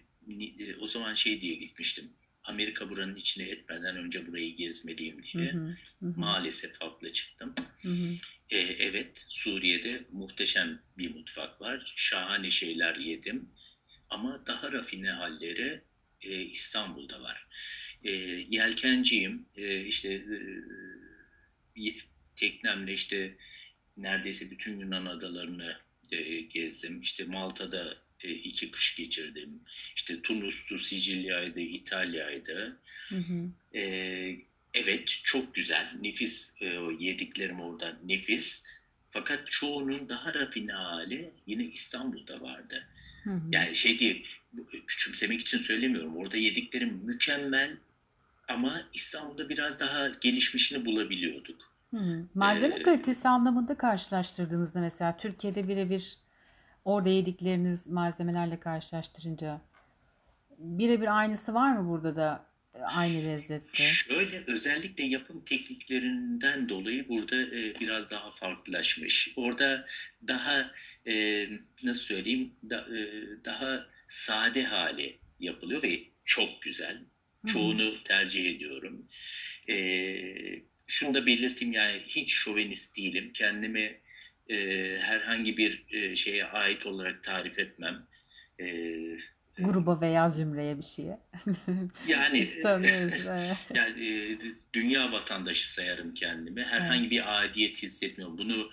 [0.80, 2.10] o zaman şey diye gitmiştim.
[2.44, 5.52] Amerika buranın içine etmeden önce burayı gezmeliyim diye.
[5.52, 7.54] hı, hı hı, Maalesef haklı çıktım.
[7.82, 8.18] hı hı.
[8.50, 11.92] E, evet, Suriye'de muhteşem bir mutfak var.
[11.96, 13.50] Şahane şeyler yedim.
[14.10, 15.82] Ama daha rafine halleri
[16.22, 17.46] e, İstanbul'da var.
[18.04, 18.10] E,
[18.50, 19.46] yelkenciyim.
[19.56, 20.38] E, işte e,
[21.76, 21.96] ye-
[22.36, 23.36] teknemle işte
[23.96, 25.76] neredeyse bütün Yunan adalarını
[26.10, 27.00] e, gezdim.
[27.02, 29.60] İşte Malta'da e, iki kış geçirdim.
[29.96, 32.78] İşte Tunus'tu, Sicilya'ydı, İtalya'ydı.
[33.08, 33.50] Hı hı.
[33.78, 34.36] Ee,
[34.74, 36.66] evet çok güzel, nefis e,
[36.98, 38.64] yediklerim orada nefis.
[39.10, 42.86] Fakat çoğunun daha rafine hali yine İstanbul'da vardı.
[43.24, 43.40] Hı hı.
[43.52, 44.26] Yani şey değil,
[44.86, 46.16] küçümsemek için söylemiyorum.
[46.16, 47.76] Orada yediklerim mükemmel
[48.48, 51.72] ama İstanbul'da biraz daha gelişmişini bulabiliyorduk.
[51.90, 52.26] Hı.
[52.34, 56.16] Malzeme Ee, kalitesi anlamında karşılaştırdığınızda mesela Türkiye'de birebir
[56.88, 59.60] orada yedikleriniz malzemelerle karşılaştırınca
[60.58, 63.82] birebir aynısı var mı burada da e, aynı lezzette?
[63.82, 69.32] Şöyle özellikle yapım tekniklerinden dolayı burada e, biraz daha farklılaşmış.
[69.36, 69.86] Orada
[70.28, 70.70] daha
[71.06, 71.46] e,
[71.82, 73.00] nasıl söyleyeyim da- e,
[73.44, 76.98] daha sade hali yapılıyor ve çok güzel.
[77.46, 79.06] Çoğunu tercih ediyorum.
[79.68, 79.76] E,
[80.86, 83.30] şunu da belirteyim yani hiç şovenist değilim.
[83.34, 84.00] Kendimi
[84.48, 88.06] e, herhangi bir e, şeye ait olarak tarif etmem.
[88.60, 88.66] E,
[89.58, 91.18] Gruba veya zümreye bir şeye.
[92.08, 93.56] yani evet.
[93.74, 94.38] Yani e,
[94.72, 96.62] dünya vatandaşı sayarım kendimi.
[96.62, 98.38] Herhangi bir aidiyet hissetmiyorum.
[98.38, 98.70] Bunu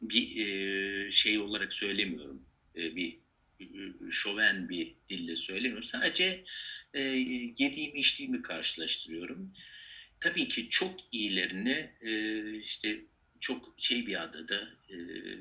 [0.00, 2.42] bir e, şey olarak söylemiyorum.
[2.76, 3.18] E, bir
[3.60, 3.66] e,
[4.10, 5.84] şoven bir dille söylemiyorum.
[5.84, 6.44] Sadece
[6.94, 7.00] e,
[7.58, 9.52] yediğimi içtiğimi karşılaştırıyorum.
[10.20, 13.00] Tabii ki çok iyilerini e, işte
[13.42, 14.96] çok şey bir adada, e,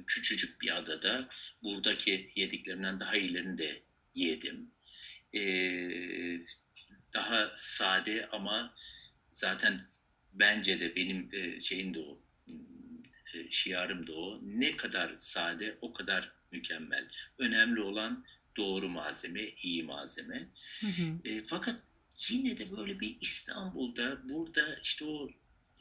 [0.08, 1.30] küçücük bir adada
[1.64, 3.82] buradaki yediklerimden daha iyilerini de
[4.16, 4.72] yedim.
[5.34, 5.42] E,
[7.14, 8.76] daha sade ama
[9.34, 9.88] zaten
[10.34, 12.20] bence de benim e, şeyim de o,
[13.34, 14.40] e, şiarım da o.
[14.44, 17.08] Ne kadar sade o kadar mükemmel.
[17.38, 18.26] Önemli olan
[18.58, 20.50] doğru malzeme, iyi malzeme.
[20.80, 21.20] Hı hı.
[21.26, 21.76] E, fakat
[22.30, 25.30] yine de böyle bir İstanbul'da burada işte o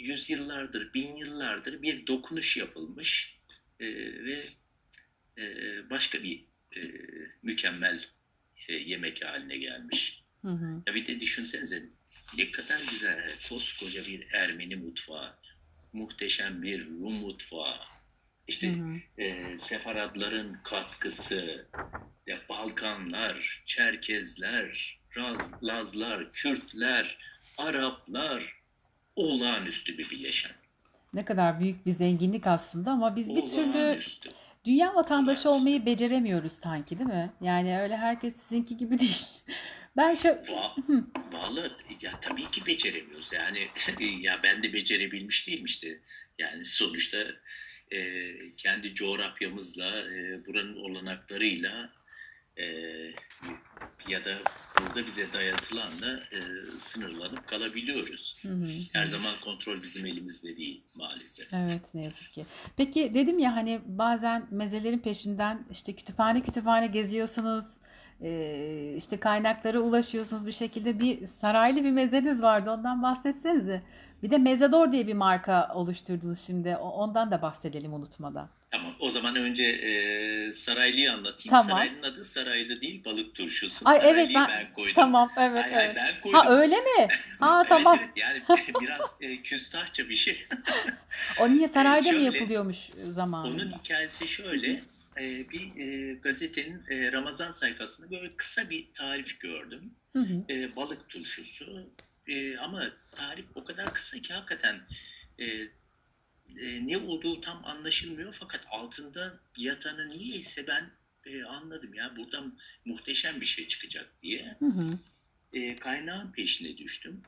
[0.01, 3.39] yüzyıllardır, bin yıllardır bir dokunuş yapılmış
[3.81, 3.87] e,
[4.25, 4.41] ve
[5.39, 5.45] e,
[5.91, 6.45] başka bir
[6.77, 6.81] e,
[7.43, 8.05] mükemmel
[8.69, 10.23] e, yemek haline gelmiş.
[10.43, 10.83] Hı hı.
[10.87, 11.83] Ya bir de düşünsenize
[12.37, 15.37] ne kadar güzel koskoca bir Ermeni mutfağı,
[15.93, 17.81] muhteşem bir Rum mutfağı,
[18.49, 19.23] işte Hı hı.
[19.23, 21.69] e, Sefaradların katkısı,
[22.27, 27.19] ya Balkanlar, Çerkezler, Raz, Lazlar, Kürtler,
[27.59, 28.60] Araplar
[29.17, 30.53] olağanüstü bir bileşen.
[31.15, 34.01] Ne kadar büyük bir zenginlik aslında ama biz bir türlü
[34.65, 35.49] dünya vatandaşı Olağanüstü.
[35.49, 37.33] olmayı beceremiyoruz sanki değil mi?
[37.41, 39.27] Yani öyle herkes sizinki gibi değil.
[39.97, 40.75] Ben şu Va-.
[41.33, 41.71] Vallahi
[42.03, 43.33] ya tabii ki beceremiyoruz.
[43.33, 43.69] Yani
[44.21, 46.01] ya ben de becerebilmiş değilim işte.
[46.39, 47.19] Yani sonuçta
[47.93, 47.99] e,
[48.57, 51.93] kendi coğrafyamızla, e, buranın olanaklarıyla
[52.61, 52.65] e,
[54.09, 54.39] ya da
[54.81, 56.41] burada bize dayatılanla e,
[56.79, 58.45] sınırlanıp kalabiliyoruz.
[58.47, 58.67] Hı hı.
[58.93, 61.55] Her zaman kontrol bizim elimizde değil maalesef.
[61.55, 62.47] Evet ne yazık ki.
[62.77, 67.65] Peki dedim ya hani bazen mezelerin peşinden işte kütüphane kütüphane geziyorsunuz.
[68.23, 73.83] Eee, işte kaynaklara ulaşıyorsunuz bir şekilde bir saraylı bir mezeniz vardı ondan bahsetsenize.
[74.23, 76.77] Bir de Mezador diye bir marka oluşturdunuz şimdi.
[76.77, 78.49] Ondan da bahsedelim unutmadan.
[78.71, 81.51] Tamam o zaman önce e, Saraylı'yı anlatayım.
[81.51, 81.67] Tamam.
[81.69, 83.89] Saraylı'nın adı Saraylı değil balık turşusu.
[83.89, 84.95] Ay, evet, Saraylı'yı ben- ben koydum.
[84.95, 85.97] Tamam evet hayır, evet.
[85.97, 86.39] ben koydum.
[86.41, 87.09] Ha öyle mi?
[87.41, 87.99] Ha Evet, tamam.
[88.01, 88.43] Evet yani
[88.81, 90.47] biraz e, küstahça bir şey.
[91.41, 93.77] O niye sarayda mı şöyle, yapılıyormuş Onun zamanında?
[93.85, 94.81] hikayesi şöyle.
[95.21, 99.95] E, bir e, gazetenin e, Ramazan sayfasında böyle kısa bir tarif gördüm.
[100.13, 100.45] Hı hı.
[100.51, 101.91] E, balık turşusu.
[102.27, 104.81] E, ama tarif o kadar kısa ki hakikaten
[105.39, 108.37] e, e, ne olduğu tam anlaşılmıyor.
[108.41, 110.91] Fakat altında yatanı niyeyse ben
[111.27, 114.57] e, anladım ya buradan muhteşem bir şey çıkacak diye.
[114.59, 114.99] Hı hı.
[115.53, 117.23] e, kaynağın peşine düştüm.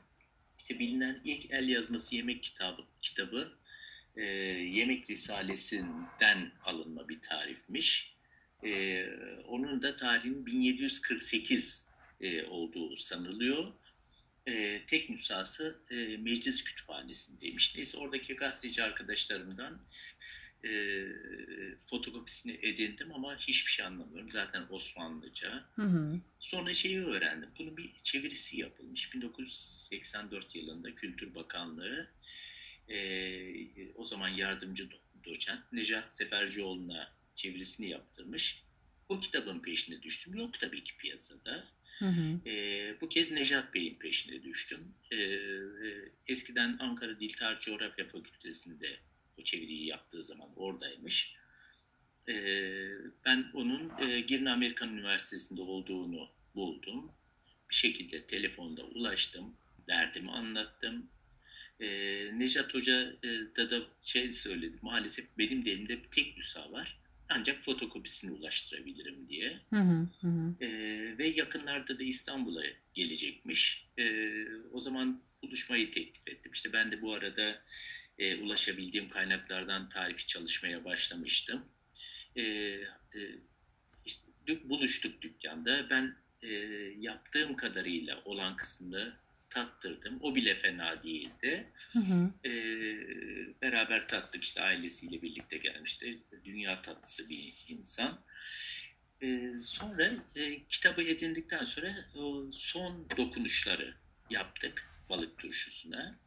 [0.59, 3.51] İşte bilinen ilk el yazması yemek kitabı kitabı
[4.15, 8.15] e, Yemek Risalesi'nden alınma bir tarifmiş.
[8.63, 9.05] E,
[9.47, 11.85] onun da tarihinin 1748
[12.21, 13.73] e, olduğu sanılıyor.
[14.47, 17.75] E, tek nüshası e, meclis kütüphanesindeymiş.
[17.75, 19.81] Neyse oradaki gazeteci arkadaşlarımdan
[20.65, 21.03] e,
[21.85, 24.31] fotokopisini edindim ama hiçbir şey anlamıyorum.
[24.31, 25.63] Zaten Osmanlıca.
[25.75, 26.19] Hı hı.
[26.39, 27.49] Sonra şeyi öğrendim.
[27.59, 29.13] Bunun bir çevirisi yapılmış.
[29.13, 32.09] 1984 yılında Kültür Bakanlığı
[32.87, 38.63] eee, o zaman yardımcı do- doçent Necat Sefercioğlu'na çevirisini yaptırmış.
[39.09, 40.35] O kitabın peşine düştüm.
[40.35, 41.65] Yok tabii ki piyasada.
[41.99, 42.39] Hı hı.
[42.45, 44.95] Eee, bu kez Necat Bey'in peşine düştüm.
[45.11, 48.99] Eee, eskiden Ankara Dil Tarih Coğrafya Fakültesi'nde
[49.37, 51.33] o çeviriyi yaptığı zaman oradaymış.
[52.27, 52.91] Eee,
[53.25, 57.11] ben onun e, Girne Amerikan Üniversitesi'nde olduğunu buldum.
[57.69, 59.57] Bir şekilde telefonda ulaştım.
[59.87, 61.09] Derdimi anlattım.
[61.83, 64.77] Eee Necat Hoca e, da da şey söyledi.
[64.81, 66.97] Maalesef benim de elimde bir tek nüsha var.
[67.29, 69.59] Ancak fotokopisini ulaştırabilirim diye.
[69.69, 70.07] Hı hı.
[70.21, 70.55] Hı.
[70.65, 73.85] Ee, ve yakınlarda da İstanbul'a gelecekmiş.
[73.97, 76.51] Ee, o zaman buluşmayı teklif ettim.
[76.53, 77.61] İşte ben de bu arada
[78.17, 81.65] e, ulaşabildiğim kaynaklardan tarifi çalışmaya başlamıştım.
[82.35, 83.19] Ee, e,
[84.05, 84.27] işte
[84.63, 85.89] buluştuk dükkanda.
[85.89, 86.47] Ben e,
[86.99, 89.13] yaptığım kadarıyla olan kısmını
[89.53, 90.17] tattırdım.
[90.21, 91.71] O bile fena değildi.
[91.93, 92.49] Hı hı.
[92.49, 92.51] Ee,
[93.61, 96.23] beraber tattık işte ailesiyle birlikte gelmişti.
[96.45, 98.19] Dünya tatlısı bir insan.
[99.21, 103.93] Ee, sonra e, kitabı edindikten sonra o son dokunuşları
[104.29, 106.19] yaptık balık turşusuna.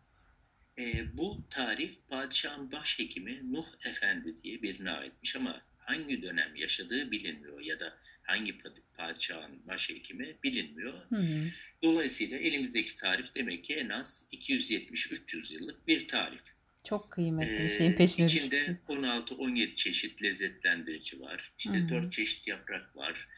[0.78, 7.60] Ee, bu tarif padişahın başhekimi Nuh Efendi diye birine aitmiş ama hangi dönem yaşadığı bilinmiyor
[7.60, 10.94] ya da hangi pad- padişahın başhekimi bilinmiyor.
[11.08, 11.44] Hı hı.
[11.82, 16.42] Dolayısıyla elimizdeki tarif demek ki en az 270-300 yıllık bir tarif.
[16.84, 18.78] Çok kıymetli bir Ee, şeyin peşine içinde düşmüş.
[18.88, 21.52] 16-17 çeşit lezzetlendirici var.
[21.58, 21.88] İşte Hı hı.
[21.88, 23.28] 4 çeşit yaprak var.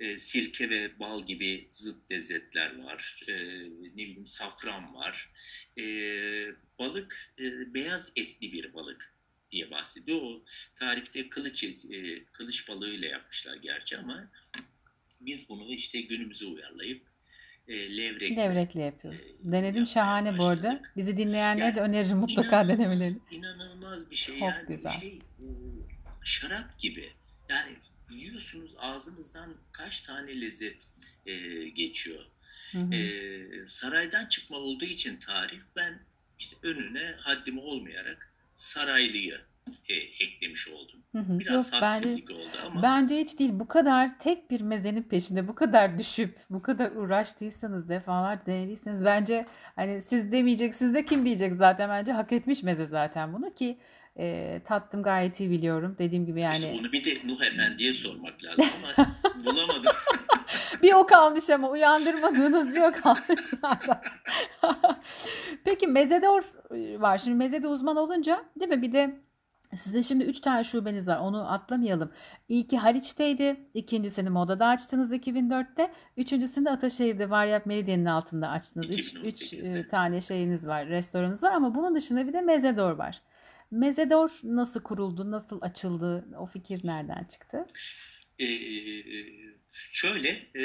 [0.00, 3.20] Ee, sirke ve bal gibi zıt lezzetler var.
[3.28, 3.32] Ee,
[3.68, 5.30] ne bileyim safran var.
[5.78, 6.46] Ee,
[6.78, 9.14] balık e, beyaz etli bir balık
[9.52, 10.18] diye bahsediyor.
[10.22, 10.42] O
[10.78, 14.30] tarifte kılıç e, kılıç balığıyla yapmışlar gerçi ama
[15.20, 17.02] biz bunu işte günümüze uyarlayıp
[17.68, 19.20] e, levrek Levrekle yapıyoruz.
[19.20, 20.62] e, Denedim şahane bu arada.
[20.68, 20.92] başladık.
[20.96, 23.18] Bizi dinleyenlere Yani de öneririm mutlaka İnanılmaz- denemelerini.
[23.30, 25.00] İnanılmaz bir şey Çok yani güzel.
[25.00, 25.08] şey
[25.38, 25.46] e,
[26.24, 27.12] şarap gibi.
[27.48, 27.76] Yani
[28.10, 30.88] yiyorsunuz ağzınızdan kaç tane lezzet
[31.26, 31.34] e,
[31.68, 32.24] geçiyor.
[32.72, 32.94] Hı hı.
[32.94, 35.98] E, saraydan çıkma olduğu için tarif ben
[36.38, 39.40] işte önüne haddim olmayarak saraylıyı
[39.88, 41.00] e, eklemiş oldum.
[41.12, 41.38] Hı hı.
[41.38, 43.50] Biraz Yok bence hadsizlik oldu ama bence hiç değil.
[43.52, 49.46] Bu kadar tek bir mezenin peşinde bu kadar düşüp bu kadar uğraştıysanız defalarca denediyseniz bence
[49.76, 53.78] hani siz demeyecek siz de kim diyecek zaten bence hak etmiş meze zaten bunu ki
[54.18, 55.96] e, tattım gayet iyi biliyorum.
[55.98, 59.06] Dediğim gibi işte yani onu bir de Nuh Efendi'ye sormak lazım ama
[59.44, 59.92] bulamadım.
[60.82, 64.00] bir o kalmış ama uyandırmadığınız bir o kalmış zaten.
[65.64, 66.42] Peki mezedor
[67.00, 67.18] var.
[67.18, 68.82] Şimdi mezede uzman olunca değil mi?
[68.82, 69.20] Bir de
[69.76, 71.18] sizin şimdi 3 tane şubeniz var.
[71.18, 72.12] Onu atlamayalım.
[72.48, 73.56] İlki Haliç'teydi.
[73.74, 75.90] İkincisini Moda'da açtınız 2004'te.
[76.16, 78.90] Üçüncüsünü de Ataşehir'de Varyap Meridyen'in altında açtınız.
[78.90, 79.88] 3 2018'de.
[79.88, 83.20] tane şeyiniz var, restoranınız var ama bunun dışında bir de Mezedor var.
[83.70, 87.66] Mezedor nasıl kuruldu, nasıl açıldı, o fikir nereden çıktı?
[88.38, 88.46] Ee,
[89.90, 90.62] şöyle e,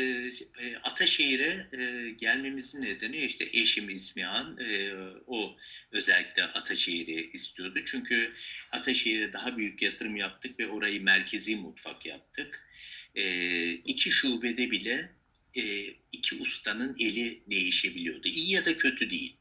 [0.60, 4.94] e, Ataşehir'e e, gelmemizin nedeni işte eşim İsmihan e,
[5.28, 5.58] o
[5.92, 7.80] özellikle Ataşehir'i istiyordu.
[7.86, 8.34] Çünkü
[8.72, 12.70] Ataşehir'e daha büyük yatırım yaptık ve orayı merkezi mutfak yaptık.
[13.16, 15.16] E, iki şubede bile
[15.56, 18.28] e, iki ustanın eli değişebiliyordu.
[18.28, 19.38] İyi ya da kötü değil.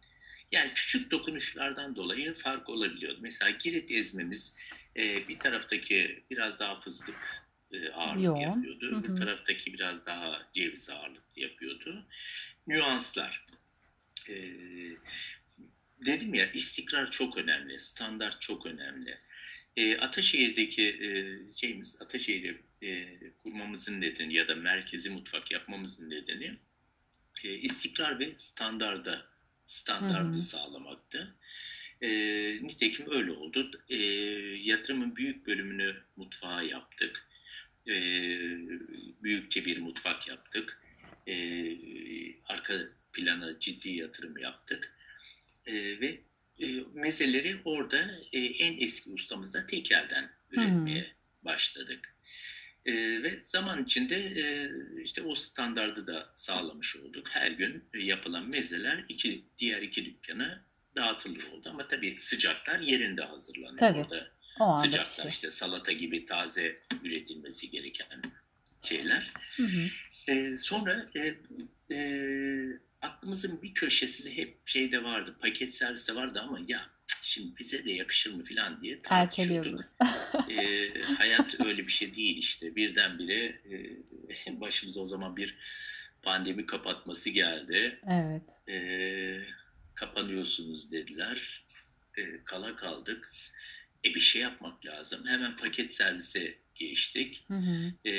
[0.53, 3.19] Yani küçük dokunuşlardan dolayı fark olabiliyordu.
[3.23, 4.57] Mesela Girit ezmemiz
[4.97, 8.41] e, bir taraftaki biraz daha fıstık e, ağırlık Yoğun.
[8.41, 8.91] yapıyordu.
[8.93, 9.05] Hı hı.
[9.05, 12.07] Bu taraftaki biraz daha ceviz ağırlıklı yapıyordu.
[12.67, 13.45] Nüanslar.
[14.29, 14.35] E,
[16.07, 19.19] dedim ya istikrar çok önemli, standart çok önemli.
[19.77, 21.09] E, Ataşehir'deki e,
[21.53, 26.59] şeyimiz, Ataşehir'i e, kurmamızın nedeni ya da merkezi mutfak yapmamızın nedeni
[27.45, 29.32] e, istikrar ve standarda
[29.73, 30.43] standardı Hı hı.
[30.43, 31.35] sağlamaktı.
[32.01, 32.09] E,
[32.63, 33.71] nitekim öyle oldu.
[33.89, 33.97] E,
[34.63, 37.29] yatırımın büyük bölümünü mutfağa yaptık.
[37.87, 37.93] E,
[39.23, 40.81] büyükçe bir mutfak yaptık.
[41.27, 41.35] E,
[42.45, 42.75] arka
[43.13, 44.95] plana ciddi yatırım yaptık.
[45.67, 46.21] E, ve
[46.61, 52.15] e, mezeleri orada e, en eski ustamızla tekelden üretmeye başladık.
[52.87, 54.71] E, ve zaman içinde e,
[55.03, 57.29] işte o standardı da sağlamış olduk.
[57.31, 60.65] Her gün e, yapılan mezeler iki diğer iki dükkana
[60.97, 61.69] dağıtılır oldu.
[61.71, 63.99] Ama tabii sıcaklar yerinde hazırlanıyor Tabii.
[63.99, 64.29] orada.
[64.61, 68.23] O Sıcaklar işte salata gibi taze üretilmesi gereken
[68.83, 69.33] şeyler.
[69.57, 69.89] Hı hı.
[70.29, 71.35] Ee, sonra e,
[71.95, 72.01] e,
[73.01, 76.91] aklımızın bir köşesinde hep şeyde vardı, paket serviste vardı ama ya
[77.23, 79.85] şimdi bize de yakışır mı falan diye tartışıyorduk.
[80.51, 82.77] Ee, hayat öyle bir şey değil işte.
[82.77, 83.45] Birdenbire
[84.47, 85.57] e, başımıza o zaman bir
[86.23, 88.01] pandemi kapatması geldi.
[88.11, 88.43] Evet.
[88.69, 89.41] Ee,
[89.95, 91.65] kapanıyorsunuz dediler.
[92.19, 93.31] Ee, kala kaldık.
[94.05, 95.27] E bir şey yapmak lazım.
[95.27, 97.45] Hemen paket servise geçtik.
[97.49, 97.93] Hı hı.
[98.05, 98.13] Ee,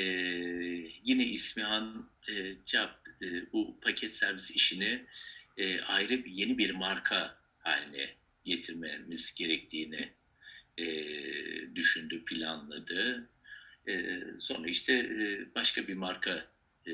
[1.04, 2.32] yine İsmihan e,
[2.66, 5.04] cevap, e, bu paket servis işini
[5.56, 8.14] e, ayrı bir yeni bir marka haline
[8.44, 10.12] getirmemiz gerektiğini
[10.78, 10.86] e,
[11.74, 13.30] düşündü, planladı.
[13.88, 16.46] E, sonra işte e, başka bir marka,
[16.86, 16.92] e,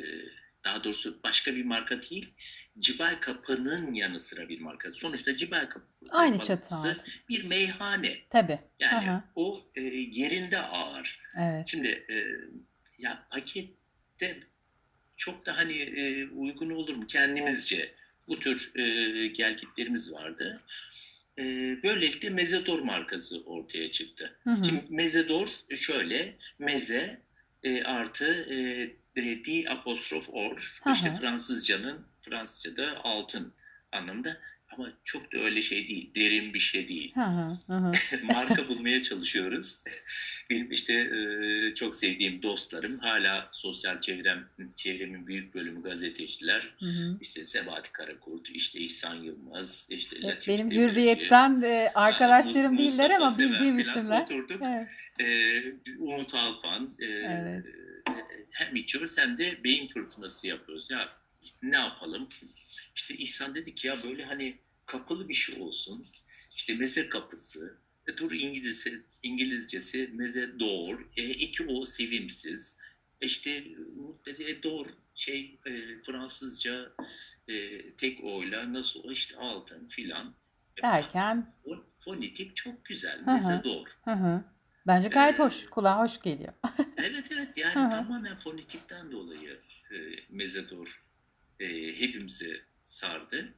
[0.65, 2.35] daha doğrusu başka bir marka değil,
[2.79, 4.93] Cibal Kapı'nın yanı sıra bir marka.
[4.93, 8.19] Sonuçta Cibal Kapı Aynı çatı bir meyhane.
[8.31, 8.59] Tabii.
[8.79, 9.33] Yani Aha.
[9.35, 9.81] o e,
[10.13, 11.21] yerinde ağır.
[11.39, 11.69] Evet.
[11.69, 12.27] Şimdi e,
[12.99, 14.41] ya pakette
[15.17, 17.95] çok da hani e, uygun olur mu kendimizce
[18.29, 20.63] bu tür e, gelgitlerimiz vardı.
[21.39, 21.43] E,
[21.83, 24.39] böylelikle Mezedor markası ortaya çıktı.
[24.45, 24.65] Hı hı.
[24.65, 27.21] Şimdi Mezedor şöyle meze
[27.63, 30.95] e, artı e, D, D apostrof or Hı hı.
[30.95, 33.53] işte Fransızcanın Fransızca'da altın
[33.93, 34.37] anlamında
[34.81, 37.15] ama çok da öyle şey değil derin bir şey değil
[38.23, 39.79] marka bulmaya çalışıyoruz.
[40.51, 46.75] Benim işte e, çok sevdiğim dostlarım hala sosyal çevrem çevremin büyük bölümü gazeteciler.
[46.79, 47.19] Hı hı.
[47.21, 52.79] İşte Sebati Karakurt, işte İhsan Yılmaz, işte Evet, Latif Benim Demirci, hürriyetten e, arkadaşlarım Mu-
[52.79, 54.23] değiller ama bildiğim isimler.
[54.23, 54.63] Oturduk.
[54.63, 54.87] Evet.
[55.21, 55.63] E,
[55.99, 56.89] Umut Alpan.
[57.01, 57.65] e, Evet.
[58.51, 60.91] Hem içiyoruz hem de beyin fırtınası yapıyoruz.
[60.91, 61.09] Ya
[61.43, 62.29] işte ne yapalım?
[62.97, 64.59] İşte İhsan dedi ki ya böyle hani
[64.91, 66.05] kapalı bir şey olsun.
[66.57, 67.79] İşte meze kapısı.
[68.09, 71.01] E, dur İngilizce, İngilizcesi meze door.
[71.17, 72.79] E, iki o sevimsiz.
[73.21, 73.51] E, işte
[74.27, 76.93] e, door şey e, Fransızca
[77.49, 80.35] e, tek oyla nasıl o işte altın filan.
[80.79, 83.19] E, Derken fon- fonetik çok güzel.
[83.19, 83.35] Hı hı.
[83.35, 83.89] Meze door.
[84.05, 84.45] hı hı.
[84.87, 85.65] Bence gayet Ee, hoş.
[85.71, 86.53] Kulağa hoş geliyor.
[86.97, 87.91] Evet evet yani Hı hı.
[87.91, 89.61] tamamen fonetikten dolayı
[89.91, 89.97] e,
[90.31, 91.05] Mezedor
[91.61, 91.67] e,
[92.01, 93.55] hepimizi sardı.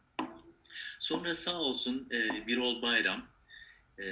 [0.99, 3.29] Sonra sağ olsun e, Birol Bayram
[3.99, 4.05] e,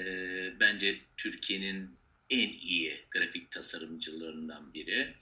[0.61, 1.91] bence Türkiye'nin
[2.31, 5.15] en iyi grafik tasarımcılarından biri.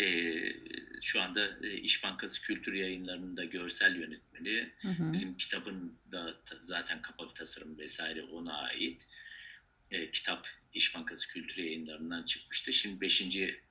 [0.00, 0.06] E,
[1.02, 4.72] şu anda e, İş Bankası Kültür Yayınları'nda görsel yönetmeni.
[4.82, 5.12] Hı hı.
[5.12, 9.06] Bizim kitabın da zaten kapak tasarımı vesaire ona ait.
[9.90, 12.72] e, kitap İş Bankası Kültür Yayınları'ndan çıkmıştı.
[12.72, 13.22] Şimdi 5.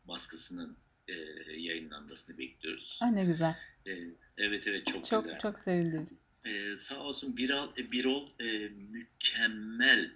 [0.08, 1.14] baskısının e,
[1.58, 3.00] yayınlanmasını bekliyoruz.
[3.02, 3.56] Ay ne güzel.
[3.88, 3.92] E,
[4.38, 5.40] evet evet çok, Çok güzel.
[5.42, 6.16] çok sevindirici.
[6.46, 10.12] E, sağ olsun Birol, Birol e, mükemmel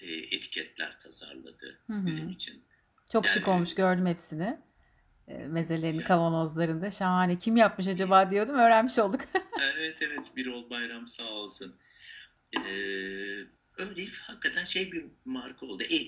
[0.00, 2.06] e, etiketler tasarladı Hı hı.
[2.06, 2.62] bizim için.
[3.12, 4.58] Çok Yani- şık olmuş gördüm hepsini.
[5.28, 6.90] E, Mezelerini kavanozlarında.
[6.90, 7.38] Şahane.
[7.38, 8.54] Kim yapmış acaba diyordum.
[8.54, 9.20] Öğrenmiş olduk.
[9.74, 11.74] Evet evet Birol Bayram sağ olsun.
[12.56, 12.60] Ee,
[13.78, 15.82] öyle hakikaten şey bir marka oldu.
[15.82, 15.98] E,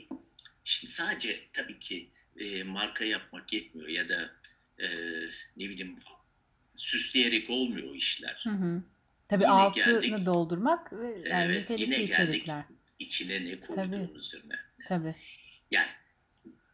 [0.64, 4.30] şimdi sadece tabii ki e, marka yapmak yetmiyor ya da
[4.78, 4.88] e,
[5.56, 5.96] ne bileyim
[6.74, 8.40] süsleyerek olmuyor o işler.
[8.44, 8.82] Hı hı.
[9.30, 10.26] Tabii Yine altını geldik.
[10.26, 12.64] doldurmak ve yani Evet yine geldik içerikler.
[12.98, 14.54] içine ne koyduğumuz üzerine.
[14.88, 15.14] Tabii.
[15.70, 15.88] Yani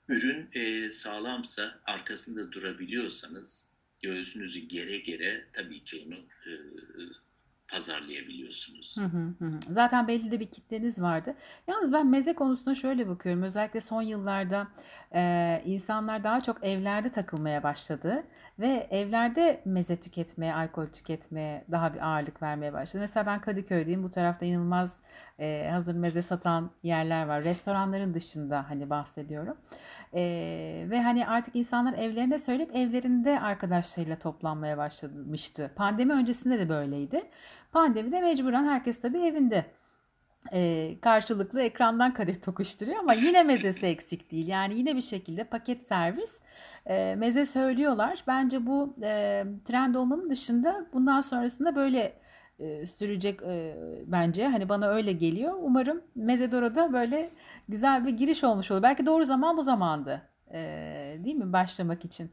[0.09, 3.67] ürün e, sağlamsa arkasında durabiliyorsanız
[4.03, 6.53] göğsünüzü gere gere tabii ki onu e,
[7.69, 8.97] pazarlayabiliyorsunuz.
[8.99, 9.35] Hı hı.
[9.45, 9.51] hı.
[9.71, 11.35] Zaten belli de bir kitleniz vardı.
[11.69, 13.43] Yalnız ben meze konusuna şöyle bakıyorum.
[13.43, 14.69] Özellikle son yıllarda
[15.15, 18.25] e, insanlar daha çok evlerde takılmaya başladı
[18.59, 23.01] ve evlerde meze tüketmeye, alkol tüketmeye daha bir ağırlık vermeye başladı.
[23.01, 24.03] Mesela ben Kadıköy'deyim.
[24.03, 24.91] Bu tarafta inanılmaz
[25.39, 27.45] e, hazır meze satan yerler var.
[27.45, 29.57] Restoranların dışında hani bahsediyorum.
[30.15, 30.21] E,
[30.91, 35.71] ve hani artık insanlar evlerinde söyleyip evlerinde arkadaşlarıyla toplanmaya başlamıştı.
[35.77, 37.23] Pandemi öncesinde de böyleydi.
[37.73, 39.65] Pandemide mecburen herkes tabii evinde.
[40.53, 44.49] Ee, karşılıklı ekrandan kadeh tokuşturuyor ama yine mezesi eksik değil.
[44.49, 46.31] Yani yine bir şekilde paket servis
[46.87, 48.25] e, meze söylüyorlar.
[48.27, 52.19] Bence bu e, trend olmanın dışında bundan sonrasında böyle
[52.59, 53.77] e, sürecek e,
[54.07, 54.47] bence.
[54.47, 55.55] Hani bana öyle geliyor.
[55.61, 57.31] Umarım Mezedora'da böyle
[57.69, 58.83] güzel bir giriş olmuş olur.
[58.83, 60.23] Belki doğru zaman bu zamandı.
[60.53, 60.59] E,
[61.25, 61.53] değil mi?
[61.53, 62.31] Başlamak için.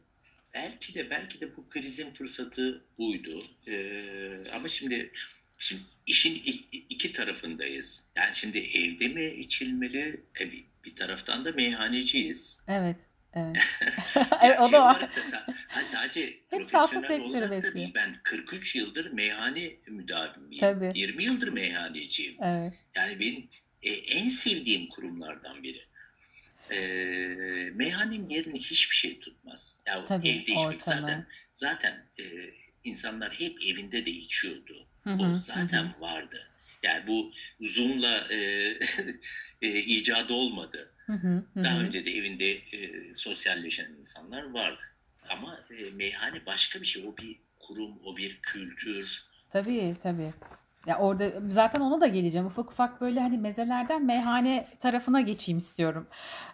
[0.54, 3.44] Belki de belki de bu krizin fırsatı buydu.
[3.68, 5.12] Ee, ama şimdi
[5.58, 6.42] şimdi işin
[6.90, 8.10] iki tarafındayız.
[8.16, 10.24] Yani şimdi evde mi içilmeli?
[10.42, 10.52] E,
[10.86, 12.64] bir taraftan da meyhaneciyiz.
[12.68, 12.96] Evet.
[13.36, 13.58] Evet.
[14.44, 14.96] Yani o şey da var.
[14.96, 16.40] olarak da sa- ha, sadece
[16.72, 17.76] hasta profesyonel olarak da besliyor.
[17.76, 17.92] değil.
[17.96, 20.60] Ben 43 yıldır meyhane müdavimiyim.
[20.60, 20.92] Tabii.
[20.96, 22.36] 20 yıldır meyhaneciyim.
[22.44, 22.74] Evet.
[22.96, 23.50] Yani benim
[23.84, 25.82] e, en sevdiğim kurumlardan biri.
[26.72, 26.78] E,
[27.74, 29.78] meyhanenin yerini hiçbir şey tutmaz.
[29.88, 30.78] Ya Tabii, evde içmek ortamı.
[31.02, 32.24] zaten zaten e,
[32.84, 34.88] insanlar hep evinde de içiyordu.
[35.04, 36.02] Hı hı, O zaten hı.
[36.02, 36.50] vardı.
[36.84, 37.32] Yani bu
[37.62, 38.36] Zoom'la e,
[39.62, 40.93] e, icadı olmadı.
[41.06, 44.80] Hı hı, hı Daha önce de evinde e, sosyalleşen insanlar vardı.
[45.30, 47.08] Ama e, meyhane başka bir şey.
[47.08, 49.24] O bir kurum, o bir kültür.
[49.52, 50.34] Tabii tabii.
[50.86, 52.48] Ya orada zaten ona da geleceğim.
[52.48, 56.08] Ufak ufak böyle hani mezelerden meyhane tarafına geçeyim istiyorum.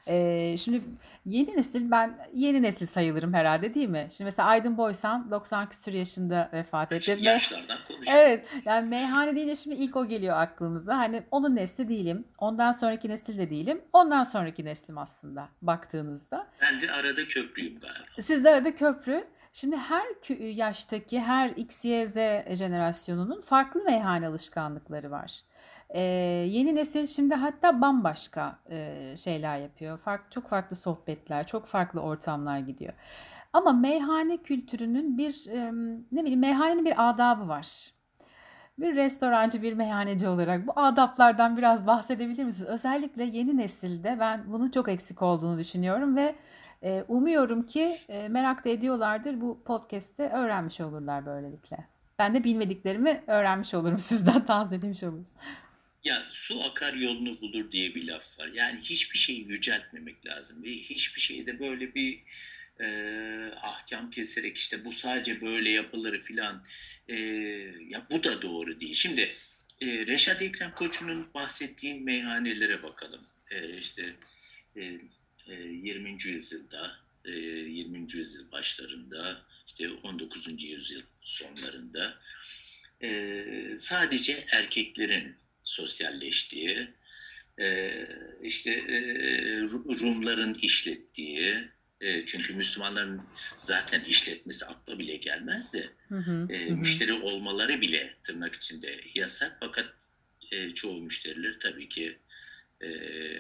[0.07, 0.82] Ee, şimdi
[1.25, 4.07] yeni nesil ben yeni nesil sayılırım herhalde değil mi?
[4.17, 7.05] Şimdi mesela Aydın Boysan 90 küsur yaşında vefat etti.
[7.05, 8.17] Şimdi yaşlardan konuşuyor.
[8.19, 10.97] Evet yani meyhane deyince şimdi ilk o geliyor aklımıza.
[10.97, 12.25] Hani onun nesli değilim.
[12.38, 13.82] Ondan sonraki nesil de değilim.
[13.93, 16.47] Ondan sonraki neslim aslında baktığınızda.
[16.61, 18.21] Ben de arada köprüyüm galiba.
[18.27, 19.23] Siz de arada köprü.
[19.53, 20.05] Şimdi her
[20.39, 22.13] yaştaki her X, Y, Z
[22.57, 25.41] jenerasyonunun farklı meyhane alışkanlıkları var.
[25.89, 25.99] Ee,
[26.49, 29.97] yeni nesil şimdi hatta bambaşka e, şeyler yapıyor.
[29.97, 32.93] Fark, çok farklı sohbetler, çok farklı ortamlar gidiyor.
[33.53, 35.71] Ama meyhane kültürünün bir e,
[36.11, 37.67] ne bileyim meyhanenin bir adabı var.
[38.79, 42.69] Bir restorancı, bir meyhaneci olarak bu adaplardan biraz bahsedebilir misiniz?
[42.69, 46.35] Özellikle yeni nesilde ben bunun çok eksik olduğunu düşünüyorum ve
[47.07, 49.41] umuyorum ki e, merak da ediyorlardır.
[49.41, 51.77] Bu podcast'te öğrenmiş olurlar böylelikle.
[52.19, 53.99] Ben de bilmediklerimi öğrenmiş olurum.
[54.09, 55.27] Sizden tazelemiş oluruz.
[56.03, 58.47] Ya su akar yolunu bulur diye bir laf var.
[58.47, 60.63] Yani hiçbir şeyi yüceltmemek lazım.
[60.63, 62.23] Ve hiçbir şeyde böyle bir
[62.80, 62.88] e,
[63.61, 66.63] ahkam keserek işte bu sadece böyle yapılır filan.
[67.07, 67.15] E,
[67.89, 68.93] ya bu da doğru değil.
[68.93, 69.36] Şimdi
[69.82, 73.21] e, Reşat Ekrem Koçu'nun bahsettiği meyhanelere bakalım.
[73.51, 74.15] E, işte
[74.77, 75.01] e,
[75.55, 76.29] 20.
[76.29, 78.17] yüzyılda, e, 20.
[78.17, 80.67] yüzyıl başlarında, işte 19.
[80.67, 82.19] yüzyıl sonlarında
[83.03, 86.87] e, sadece erkeklerin sosyalleştiği,
[87.59, 87.91] e,
[88.43, 88.97] işte e,
[89.59, 91.69] Ru- Rumların işlettiği,
[92.01, 93.21] e, çünkü Müslümanların
[93.61, 96.75] zaten işletmesi akla bile gelmez de Hı hı, e, hı hı.
[96.75, 99.93] müşteri olmaları bile tırnak içinde yasak fakat
[100.51, 102.17] e, çoğu müşteriler tabii ki
[102.81, 102.87] e,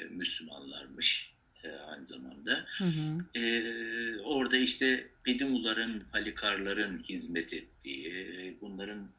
[0.09, 1.28] Müslümanlarmış
[1.63, 2.65] e, aynı zamanda.
[2.77, 3.39] Hı hı.
[3.39, 9.11] Ee, orada işte Beduların, Halikarların hizmet ettiği, bunların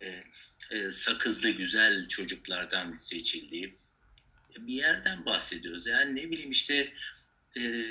[0.00, 0.22] e,
[0.70, 3.72] e, sakızlı güzel çocuklardan seçildiği
[4.58, 5.86] bir yerden bahsediyoruz.
[5.86, 6.92] Yani ne bileyim işte
[7.56, 7.82] e,